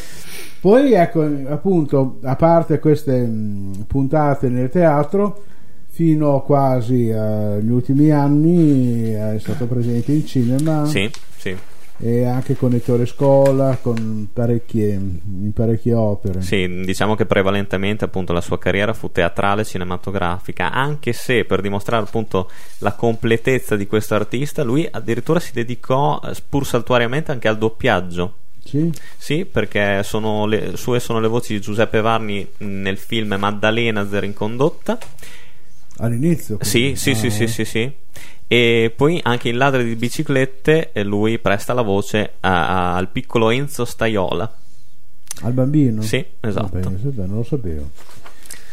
poi 0.60 0.92
ecco, 0.92 1.22
appunto, 1.48 2.18
a 2.22 2.36
parte 2.36 2.78
queste 2.78 3.18
mh, 3.20 3.84
puntate 3.86 4.48
nel 4.48 4.68
teatro, 4.68 5.42
fino 5.88 6.42
quasi 6.42 7.10
agli 7.10 7.70
ultimi 7.70 8.10
anni 8.10 9.10
è 9.10 9.36
stato 9.38 9.66
presente 9.66 10.12
in 10.12 10.26
cinema 10.26 10.86
Sì, 10.86 11.10
sì, 11.36 11.54
e 11.98 12.24
anche 12.24 12.56
con 12.56 12.72
Ettore 12.72 13.04
Scola, 13.04 13.78
con 13.80 14.28
parecchie, 14.32 14.92
in 14.92 15.52
parecchie 15.52 15.92
opere. 15.92 16.40
sì, 16.40 16.82
diciamo 16.84 17.14
che 17.14 17.26
prevalentemente 17.26 18.04
appunto 18.06 18.32
la 18.32 18.40
sua 18.40 18.58
carriera 18.58 18.94
fu 18.94 19.10
teatrale 19.12 19.64
cinematografica, 19.64 20.72
anche 20.72 21.12
se 21.12 21.44
per 21.44 21.60
dimostrare 21.60 22.04
appunto 22.04 22.50
la 22.78 22.92
completezza 22.92 23.76
di 23.76 23.86
questo 23.86 24.14
artista, 24.14 24.62
lui 24.62 24.88
addirittura 24.90 25.40
si 25.40 25.52
dedicò 25.52 26.20
eh, 26.24 26.34
pur 26.48 26.66
saltuariamente 26.66 27.32
anche 27.32 27.48
al 27.48 27.58
doppiaggio. 27.58 28.34
Sì? 28.64 28.92
Sì, 29.16 29.44
perché 29.44 30.02
sono 30.02 30.46
le, 30.46 30.76
sue 30.76 31.00
sono 31.00 31.18
le 31.20 31.28
voci 31.28 31.54
di 31.54 31.60
Giuseppe 31.60 32.00
Varni 32.00 32.46
nel 32.58 32.98
film 32.98 33.34
Maddalena 33.38 34.06
Zer 34.08 34.24
in 34.24 34.34
condotta. 34.34 34.98
All'inizio? 35.98 36.58
Sì, 36.60 36.94
sì, 36.96 37.10
Ah, 37.10 37.14
sì, 37.14 37.30
sì, 37.30 37.46
sì, 37.46 37.64
sì. 37.64 37.92
E 38.46 38.92
poi 38.94 39.20
anche 39.22 39.48
in 39.48 39.56
Ladri 39.58 39.84
di 39.84 39.94
biciclette 39.96 40.90
eh, 40.92 41.04
lui 41.04 41.38
presta 41.38 41.72
la 41.72 41.82
voce 41.82 42.32
a- 42.40 42.68
a- 42.92 42.96
al 42.96 43.08
piccolo 43.08 43.50
Enzo 43.50 43.84
Staiola. 43.84 44.56
Al 45.42 45.52
bambino? 45.52 46.02
Sì, 46.02 46.24
esatto. 46.40 46.78
Bene, 46.78 46.98
sì, 46.98 47.12
non 47.16 47.36
lo 47.36 47.42
sapevo. 47.44 47.90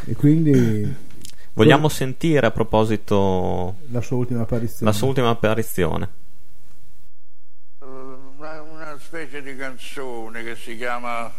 E 0.06 0.15
quindi 0.15 1.06
Vogliamo 1.54 1.89
sentire 1.89 2.45
a 2.45 2.52
proposito 2.52 3.76
la 3.91 4.02
sua 4.02 4.17
ultima 4.17 4.41
apparizione. 4.41 4.91
la 4.91 4.95
sua 4.97 5.08
ultima 5.08 5.30
apparizione. 5.30 6.08
Specie 8.99 9.41
di 9.41 9.55
canzone 9.55 10.43
che 10.43 10.55
si 10.55 10.75
chiama 10.75 11.31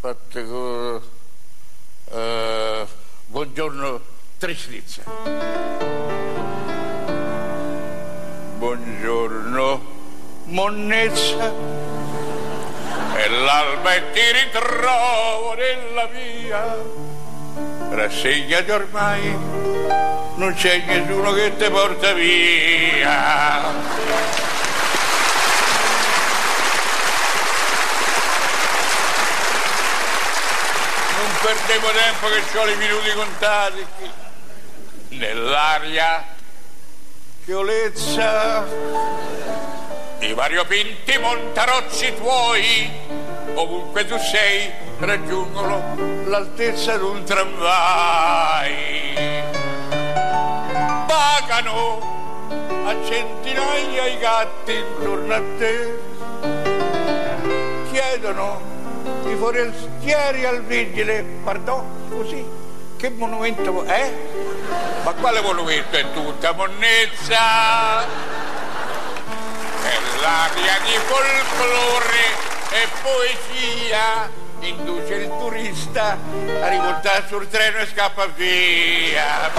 fatte 0.00 0.46
co- 0.46 1.02
eh, 2.10 2.86
Buongiorno 3.26 4.00
Tristizia. 4.38 5.04
Buongiorno 8.58 10.00
monnezza 10.44 11.52
e 13.14 13.28
l'alba 13.28 13.94
e 13.94 14.10
ti 14.12 14.20
ritrovo 14.32 15.54
nella 15.54 16.06
via 16.06 16.76
rassegnati 17.90 18.70
ormai 18.70 19.30
non 20.36 20.54
c'è 20.54 20.82
nessuno 20.84 21.32
che 21.32 21.56
ti 21.56 21.68
porta 21.70 22.12
via 22.12 23.62
perdevo 31.42 31.88
tempo 31.90 32.28
che 32.28 32.58
ho 32.58 32.68
i 32.68 32.76
minuti 32.76 33.10
contati. 33.14 33.84
Nell'aria 35.08 36.24
violezza 37.44 38.64
i 40.20 40.32
variopinti 40.34 41.18
montarocci 41.18 42.14
tuoi, 42.14 42.90
ovunque 43.54 44.06
tu 44.06 44.16
sei, 44.18 44.70
raggiungono 45.00 45.96
l'altezza 46.26 46.96
di 46.96 47.02
un 47.02 47.24
tramvai. 47.24 49.14
Vagano 51.06 52.10
a 52.86 52.94
centinaia 53.04 54.06
i 54.06 54.18
gatti 54.18 54.74
intorno 54.74 55.34
a 55.34 55.42
te, 55.58 55.98
chiedono 57.90 58.71
i 59.32 59.36
forestieri 59.36 60.44
al 60.44 60.62
vigile, 60.62 61.24
pardon, 61.42 61.84
scusi, 62.08 62.44
che 62.96 63.10
monumento 63.10 63.82
è? 63.84 64.12
Ma 65.02 65.12
quale 65.12 65.40
monumento 65.40 65.96
è 65.96 66.04
tutta 66.12 66.52
monnezza? 66.52 68.02
È 69.82 69.98
l'aria 70.20 70.78
di 70.84 70.92
folklore 71.06 72.24
e 72.70 72.88
poesia 73.02 74.30
induce 74.60 75.14
il 75.14 75.28
turista 75.28 76.16
a 76.60 76.68
rivoltare 76.68 77.24
sul 77.26 77.48
treno 77.48 77.78
e 77.78 77.86
scappa 77.86 78.26
via. 78.26 79.50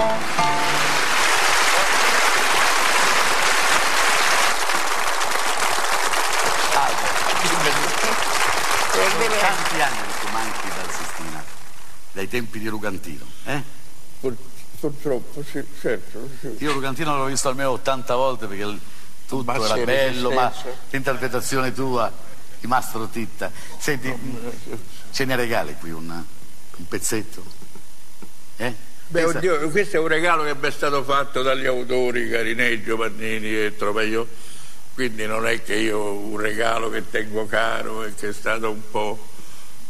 Tanti 9.40 9.82
anni 9.82 9.98
che 9.98 10.26
tu 10.26 10.32
manchi 10.32 10.68
dal 10.68 10.92
Sistina, 10.92 11.44
dai 12.12 12.28
tempi 12.28 12.60
di 12.60 12.68
Rugantino. 12.68 13.26
Eh? 13.46 13.62
Pur- 14.20 14.36
purtroppo, 14.80 15.44
sì, 15.44 15.64
certo. 15.80 16.30
sì. 16.40 16.56
Io 16.60 16.74
Rugantino 16.74 17.18
l'ho 17.18 17.26
visto 17.26 17.50
almeno 17.50 17.72
80 17.72 18.16
volte 18.16 18.48
perché 18.48 18.80
tutto 19.28 19.44
Ma 19.44 19.56
era 19.56 19.84
bello, 19.84 20.32
ma 20.32 20.52
l'interpretazione 20.90 21.74
tua 21.74 22.12
di 22.60 22.68
Mastro 22.68 23.08
Titta. 23.08 23.52
Senti, 23.78 24.14
ce 25.12 25.26
ne 25.26 25.36
regali 25.36 25.76
qui 25.80 25.92
un, 25.92 26.10
un 26.10 26.88
pezzetto? 26.88 27.44
Eh? 28.58 28.92
Beh, 29.08 29.26
oddio, 29.26 29.70
questo 29.70 29.98
è 29.98 30.00
un 30.00 30.08
regalo 30.08 30.44
che 30.44 30.56
mi 30.56 30.68
è 30.68 30.72
stato 30.72 31.04
fatto 31.04 31.42
dagli 31.42 31.66
autori 31.66 32.30
Carineggio, 32.30 32.98
Pannini 32.98 33.66
e 33.66 33.76
Trovaio, 33.76 34.28
quindi 34.94 35.26
non 35.26 35.48
è 35.48 35.62
che 35.64 35.76
io 35.76 36.14
un 36.14 36.38
regalo 36.40 36.90
che 36.90 37.10
tengo 37.10 37.46
caro 37.48 38.04
e 38.04 38.14
che 38.16 38.30
è 38.30 38.34
stato 38.34 38.70
un 38.70 38.90
po' 38.92 39.30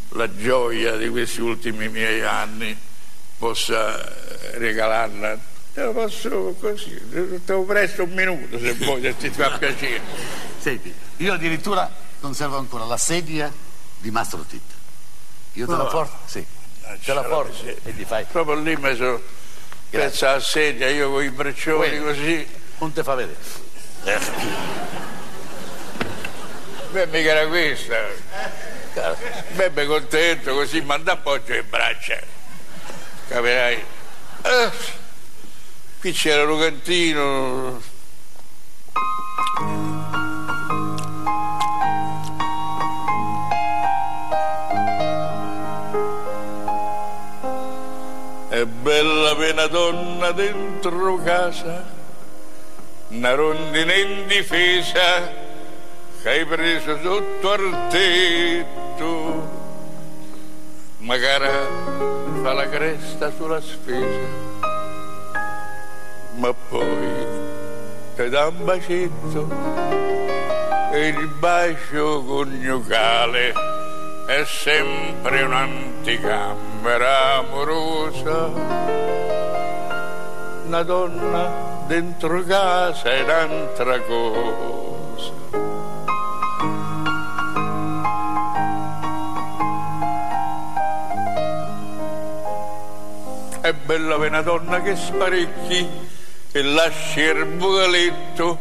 la 0.09 0.33
gioia 0.35 0.95
di 0.95 1.09
questi 1.09 1.41
ultimi 1.41 1.89
miei 1.89 2.21
anni 2.21 2.77
possa 3.37 3.99
regalarla. 4.53 5.37
Te 5.73 5.81
lo 5.83 5.91
posso 5.91 6.55
così, 6.59 6.99
te 7.45 7.51
lo 7.53 7.63
presto 7.63 8.03
un 8.03 8.11
minuto 8.13 8.59
se 8.59 8.73
vuoi, 8.73 9.01
se 9.01 9.17
ti 9.17 9.29
fa 9.29 9.57
piacere. 9.57 10.01
Senti, 10.59 10.93
io 11.17 11.33
addirittura 11.33 11.91
conservo 12.21 12.57
ancora 12.57 12.85
la 12.85 12.97
sedia 12.97 13.51
di 13.97 14.11
Mastro 14.11 14.41
Titta. 14.47 14.73
Io 15.53 15.65
te 15.65 15.71
la 15.71 15.77
No. 15.83 15.87
porto? 15.89 16.15
Sì. 16.25 16.45
Te 17.03 17.13
la 17.13 17.23
porto 17.23 17.53
Sì. 17.55 17.75
e 17.83 17.95
ti 17.95 18.05
fai. 18.05 18.25
Proprio 18.31 18.55
lì 18.55 18.75
mi 18.77 18.95
sono 18.95 19.19
pensa 19.89 20.33
a 20.33 20.39
sedia, 20.39 20.89
io 20.89 21.09
con 21.11 21.23
i 21.23 21.29
braccioli 21.29 21.89
Quello. 21.89 22.05
così. 22.05 22.47
Non 22.77 22.93
te 22.93 23.03
fa 23.03 23.15
vedere. 23.15 23.37
Beh, 26.91 27.05
mica 27.07 27.31
era 27.31 27.47
questa. 27.47 27.95
Bebe 29.53 29.85
contento 29.85 30.53
così, 30.53 30.81
manda 30.81 31.13
appoggio 31.13 31.53
le 31.53 31.63
braccia. 31.63 32.19
Capirai? 33.27 33.83
Eh, 34.43 34.71
qui 35.99 36.11
c'era 36.11 36.43
Lucantino. 36.43 37.81
È 48.49 48.65
bella 48.65 49.35
pena 49.35 49.65
donna 49.65 50.31
dentro 50.31 51.17
casa, 51.23 51.83
una 53.13 53.35
rondine 53.35 53.99
indifesa 53.99 55.31
che 56.21 56.29
hai 56.29 56.45
preso 56.45 56.97
sotto 57.01 57.51
al 57.51 57.87
tetto. 57.89 59.61
Magari 60.97 61.47
fa 62.41 62.53
la 62.53 62.67
cresta 62.69 63.31
sulla 63.35 63.61
spesa, 63.61 64.27
ma 66.35 66.53
poi 66.69 67.25
ti 68.15 68.29
dà 68.29 68.47
un 68.47 68.63
bacetto 68.63 69.47
e 70.91 71.07
il 71.07 71.27
bacio 71.39 72.23
coniugale 72.23 73.53
è 74.25 74.43
sempre 74.45 75.43
un'anticamera 75.43 77.35
amorosa. 77.35 78.49
Una 80.65 80.83
donna 80.83 81.72
dentro 81.87 82.43
casa 82.43 83.11
è 83.11 83.21
un'altra 83.21 83.99
cosa. 84.01 85.31
È 93.61 93.73
bella 93.73 94.17
per 94.17 94.29
una 94.29 94.41
donna 94.41 94.81
che 94.81 94.95
sparecchi 94.95 95.87
e 96.51 96.61
lasci 96.61 97.21
il 97.21 97.45
bucaletto 97.45 98.57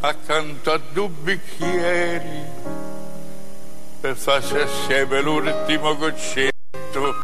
accanto 0.00 0.72
a 0.72 0.80
due 0.92 1.08
bicchieri 1.08 2.42
per 4.00 4.16
farsi 4.16 4.56
assieme 4.56 5.20
l'ultimo 5.22 5.96
goccetto 5.96 7.20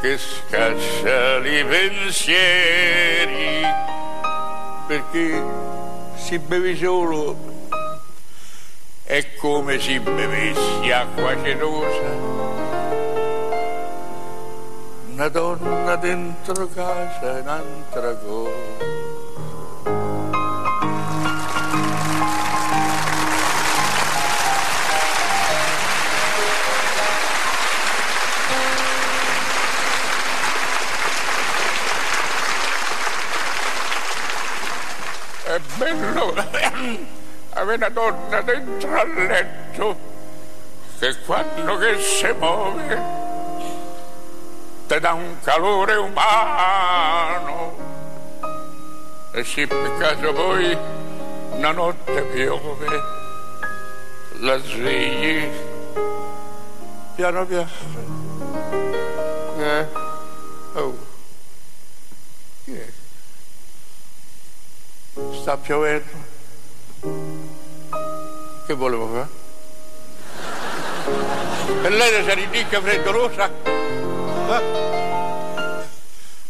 che 0.00 0.16
scaccia 0.16 1.38
i 1.38 1.64
pensieri 1.64 3.17
perché 4.88 5.42
si 6.16 6.38
beve 6.38 6.74
solo 6.74 7.36
è 9.04 9.34
come 9.36 9.78
se 9.78 10.00
bevessi 10.00 10.90
acqua 10.90 11.36
cerosa 11.42 12.10
una 15.10 15.28
donna 15.28 15.94
dentro 15.96 16.68
casa 16.68 17.36
è 17.36 17.40
un'altra 17.42 18.14
cosa 18.14 19.17
Avere 37.50 37.76
una 37.76 37.88
donna 37.88 38.40
dentro 38.40 38.98
al 38.98 39.12
letto 39.14 39.96
che 40.98 41.16
quando 41.24 41.76
che 41.78 42.00
si 42.00 42.32
muove 42.36 43.00
ti 44.88 44.98
dà 44.98 45.12
un 45.12 45.36
calore 45.42 45.94
umano 45.94 47.76
e 49.30 49.44
se 49.44 49.66
per 49.68 49.96
caso 49.98 50.32
poi 50.32 50.76
una 51.52 51.70
notte 51.70 52.22
piove 52.22 53.02
la 54.40 54.58
svegli 54.58 55.48
piano 57.14 57.46
piano 57.46 57.68
eh? 59.58 59.86
oh. 60.74 61.06
Chi 62.64 62.74
è? 62.74 62.92
Sta 65.48 65.56
piovendo 65.56 66.04
che 68.66 68.74
volevo 68.74 69.08
fare? 69.08 69.28
e 71.84 71.88
lei 71.88 72.22
si 72.22 72.34
ridicca 72.34 72.82
freddolosa 72.82 73.50
eh? 74.50 74.62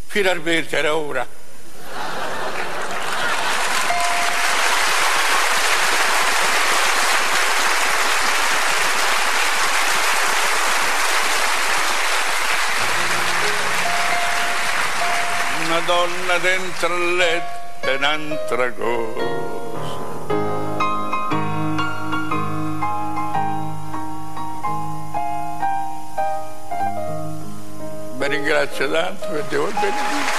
finalmente 0.06 0.76
era 0.76 0.96
ora 0.96 1.24
una 15.66 15.80
donna 15.86 16.38
dentro 16.38 16.96
il 16.96 17.14
letto 17.14 17.57
è 17.88 17.96
un'altra 17.96 18.70
cosa. 18.72 19.36
Vi 28.18 28.28
ringrazio 28.28 28.90
tanto 28.90 29.26
per 29.28 29.38
il 29.38 29.44
benedetto 29.48 30.36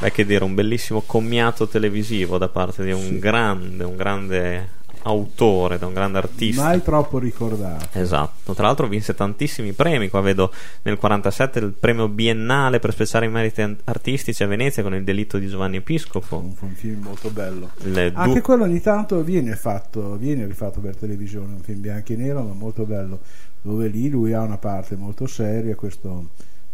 Beh, 0.00 0.12
che 0.12 0.24
dire, 0.24 0.44
un 0.44 0.54
bellissimo 0.54 1.02
commiato 1.04 1.66
televisivo 1.66 2.38
da 2.38 2.48
parte 2.48 2.84
di 2.84 2.92
un 2.92 3.18
grande, 3.18 3.82
un 3.82 3.96
grande 3.96 4.77
autore, 5.02 5.78
da 5.78 5.86
un 5.86 5.94
grande 5.94 6.18
artista. 6.18 6.62
Mai 6.62 6.82
troppo 6.82 7.18
ricordato. 7.18 7.98
Esatto, 7.98 8.54
tra 8.54 8.66
l'altro 8.66 8.86
vinse 8.88 9.14
tantissimi 9.14 9.72
premi, 9.72 10.08
qua 10.08 10.20
vedo 10.20 10.52
nel 10.82 10.96
47 10.96 11.58
il 11.58 11.72
premio 11.72 12.08
biennale 12.08 12.78
per 12.78 12.92
speciali 12.92 13.28
meriti 13.28 13.76
artistici 13.84 14.42
a 14.42 14.46
Venezia 14.46 14.82
con 14.82 14.94
il 14.94 15.04
delitto 15.04 15.38
di 15.38 15.48
Giovanni 15.48 15.76
Episcopo. 15.76 16.36
Un, 16.36 16.54
un 16.58 16.74
film 16.74 17.02
molto 17.02 17.30
bello. 17.30 17.70
Le 17.82 18.12
Anche 18.14 18.34
du- 18.34 18.40
quello 18.42 18.64
ogni 18.64 18.80
tanto 18.80 19.22
viene 19.22 19.54
fatto, 19.56 20.16
viene 20.16 20.46
rifatto 20.46 20.80
per 20.80 20.96
televisione, 20.96 21.54
un 21.54 21.60
film 21.60 21.80
bianco 21.80 22.12
e 22.12 22.16
nero, 22.16 22.42
ma 22.42 22.52
molto 22.52 22.84
bello, 22.84 23.20
dove 23.62 23.88
lì 23.88 24.08
lui 24.08 24.32
ha 24.32 24.42
una 24.42 24.58
parte 24.58 24.96
molto 24.96 25.26
seria, 25.26 25.74
questo, 25.74 26.30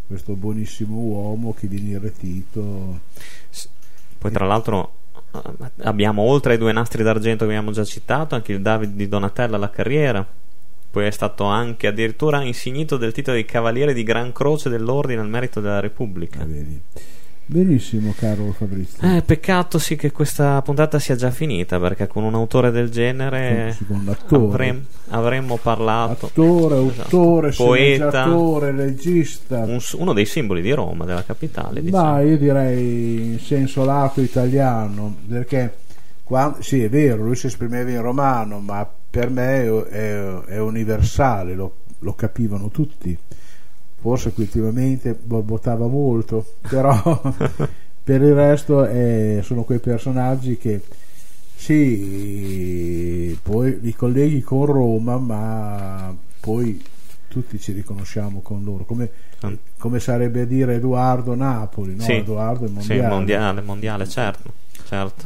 questo 0.06 0.34
buonissimo 0.34 0.96
uomo 0.96 1.54
che 1.54 1.66
viene 1.66 1.90
irretito. 1.90 3.00
Poi 4.18 4.30
tra 4.32 4.46
l'altro 4.46 5.02
abbiamo 5.82 6.22
oltre 6.22 6.52
ai 6.52 6.58
due 6.58 6.72
nastri 6.72 7.02
d'argento 7.02 7.44
che 7.44 7.50
abbiamo 7.50 7.72
già 7.72 7.84
citato, 7.84 8.34
anche 8.34 8.52
il 8.52 8.62
David 8.62 8.94
di 8.94 9.08
Donatella 9.08 9.56
alla 9.56 9.70
carriera. 9.70 10.26
Poi 10.90 11.06
è 11.06 11.10
stato 11.10 11.44
anche 11.44 11.88
addirittura 11.88 12.42
insignito 12.42 12.96
del 12.96 13.12
titolo 13.12 13.36
di 13.36 13.44
Cavaliere 13.44 13.92
di 13.92 14.04
Gran 14.04 14.32
Croce 14.32 14.68
dell'Ordine 14.68 15.20
al 15.20 15.28
merito 15.28 15.60
della 15.60 15.80
Repubblica. 15.80 16.40
Ah. 16.40 16.46
Benissimo, 17.46 18.14
caro 18.16 18.52
Fabrizio. 18.52 19.16
Eh, 19.16 19.20
peccato 19.22 19.78
sì 19.78 19.96
che 19.96 20.10
questa 20.12 20.62
puntata 20.62 20.98
sia 20.98 21.14
già 21.14 21.30
finita 21.30 21.78
perché 21.78 22.06
con 22.06 22.24
un 22.24 22.34
autore 22.34 22.70
del 22.70 22.88
genere 22.88 23.76
avrem- 24.30 24.84
avremmo 25.08 25.58
parlato. 25.58 26.26
Attore, 26.26 26.86
Esatto. 26.86 27.02
autore, 27.02 27.50
Poeta. 27.50 28.10
sceneggiatore, 28.10 28.70
regista. 28.70 29.58
Un- 29.58 29.78
uno 29.98 30.12
dei 30.14 30.24
simboli 30.24 30.62
di 30.62 30.72
Roma, 30.72 31.04
della 31.04 31.22
capitale. 31.22 31.82
Ma 31.82 32.18
Diciamo. 32.18 32.20
io 32.22 32.38
direi 32.38 33.32
in 33.32 33.38
senso 33.38 33.84
lato 33.84 34.22
italiano, 34.22 35.14
perché 35.28 35.74
qua- 36.22 36.56
sì 36.60 36.82
è 36.82 36.88
vero, 36.88 37.24
lui 37.24 37.36
si 37.36 37.46
esprimeva 37.48 37.90
in 37.90 38.00
romano, 38.00 38.58
ma 38.58 38.88
per 39.10 39.28
me 39.28 39.64
è, 39.64 39.68
è- 39.68 40.40
è 40.46 40.58
universale, 40.60 41.54
lo, 41.54 41.74
lo 41.98 42.14
capivano 42.14 42.68
tutti. 42.70 43.16
Forse 44.04 44.34
ultimamente 44.36 45.14
borbottava 45.14 45.86
molto, 45.86 46.56
però 46.68 46.92
per 48.04 48.20
il 48.20 48.34
resto 48.34 48.84
eh, 48.84 49.40
sono 49.42 49.62
quei 49.62 49.78
personaggi 49.78 50.58
che 50.58 50.82
sì, 51.56 53.38
poi 53.40 53.78
li 53.80 53.94
colleghi 53.94 54.42
con 54.42 54.66
Roma, 54.66 55.16
ma 55.16 56.14
poi 56.38 56.84
tutti 57.28 57.58
ci 57.58 57.72
riconosciamo 57.72 58.40
con 58.40 58.62
loro, 58.62 58.84
come, 58.84 59.08
come 59.78 60.00
sarebbe 60.00 60.42
a 60.42 60.44
dire 60.44 60.74
Edoardo 60.74 61.34
Napoli, 61.34 61.96
no? 61.96 62.02
Sì. 62.02 62.12
Edoardo 62.12 62.66
è 62.66 62.68
Sì, 62.68 62.74
mondiale. 62.74 63.08
mondiale, 63.08 63.60
mondiale, 63.62 64.06
certo. 64.06 64.52
certo. 64.86 65.24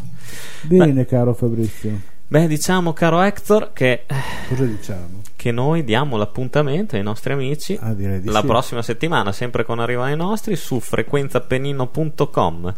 Bene, 0.63 1.05
caro 1.05 1.35
Fabrizio, 1.35 2.01
Beh, 2.31 2.47
diciamo, 2.47 2.93
caro 2.93 3.21
Hector, 3.23 3.73
che, 3.73 4.05
cosa 4.51 4.65
diciamo? 4.65 5.23
che 5.35 5.51
noi 5.51 5.83
diamo 5.83 6.19
l'appuntamento 6.19 6.95
ai 6.97 7.03
nostri 7.03 7.33
amici 7.33 7.79
Ah, 7.81 7.95
la 8.25 8.41
sì. 8.41 8.47
prossima 8.47 8.83
settimana, 8.83 9.33
sempre 9.33 9.65
con 9.65 9.79
Arriva 9.79 10.05
ai 10.05 10.17
nostri, 10.17 10.55
su 10.55 10.79
frequenzapenino.com. 10.79 12.75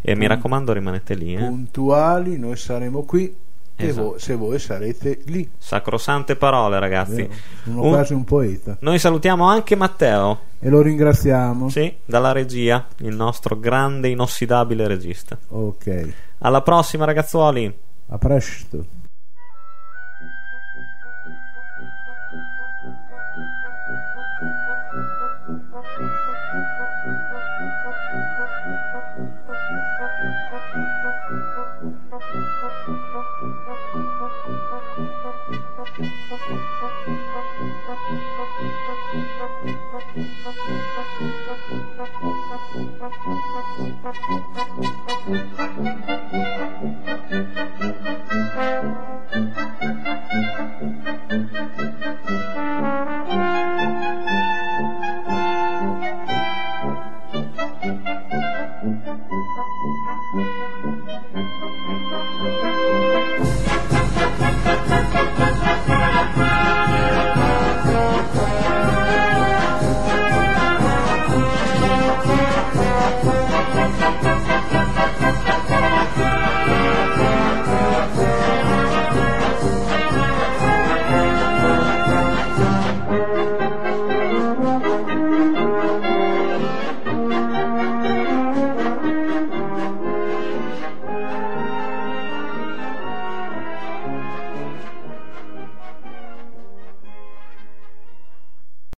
E 0.00 0.14
mi 0.16 0.26
raccomando, 0.26 0.72
rimanete 0.72 1.14
lì. 1.14 1.34
Eh. 1.34 1.38
Puntuali, 1.38 2.38
noi 2.38 2.56
saremo 2.56 3.04
qui 3.04 3.32
e 3.76 3.86
Esatto. 3.86 4.08
voi- 4.10 4.18
se 4.18 4.34
voi 4.34 4.58
sarete 4.58 5.20
lì. 5.26 5.48
Sacrosante 5.56 6.34
parole, 6.34 6.80
ragazzi. 6.80 7.14
Vero? 7.22 7.32
Sono 7.62 7.82
Un- 7.82 7.88
quasi 7.90 8.12
un 8.14 8.24
poeta. 8.24 8.76
Noi 8.80 8.98
salutiamo 8.98 9.44
anche 9.44 9.76
Matteo, 9.76 10.40
E 10.58 10.68
lo 10.68 10.82
ringraziamo. 10.82 11.68
sì, 11.68 11.94
dalla 12.04 12.32
regia, 12.32 12.84
il 12.98 13.14
nostro 13.14 13.56
grande 13.60 14.08
inossidabile 14.08 14.88
regista. 14.88 15.38
Ok, 15.50 16.14
Alla 16.40 16.62
prossima, 16.62 17.04
ragazzuoli. 17.04 17.86
A 18.10 18.18
presto! 18.18 18.86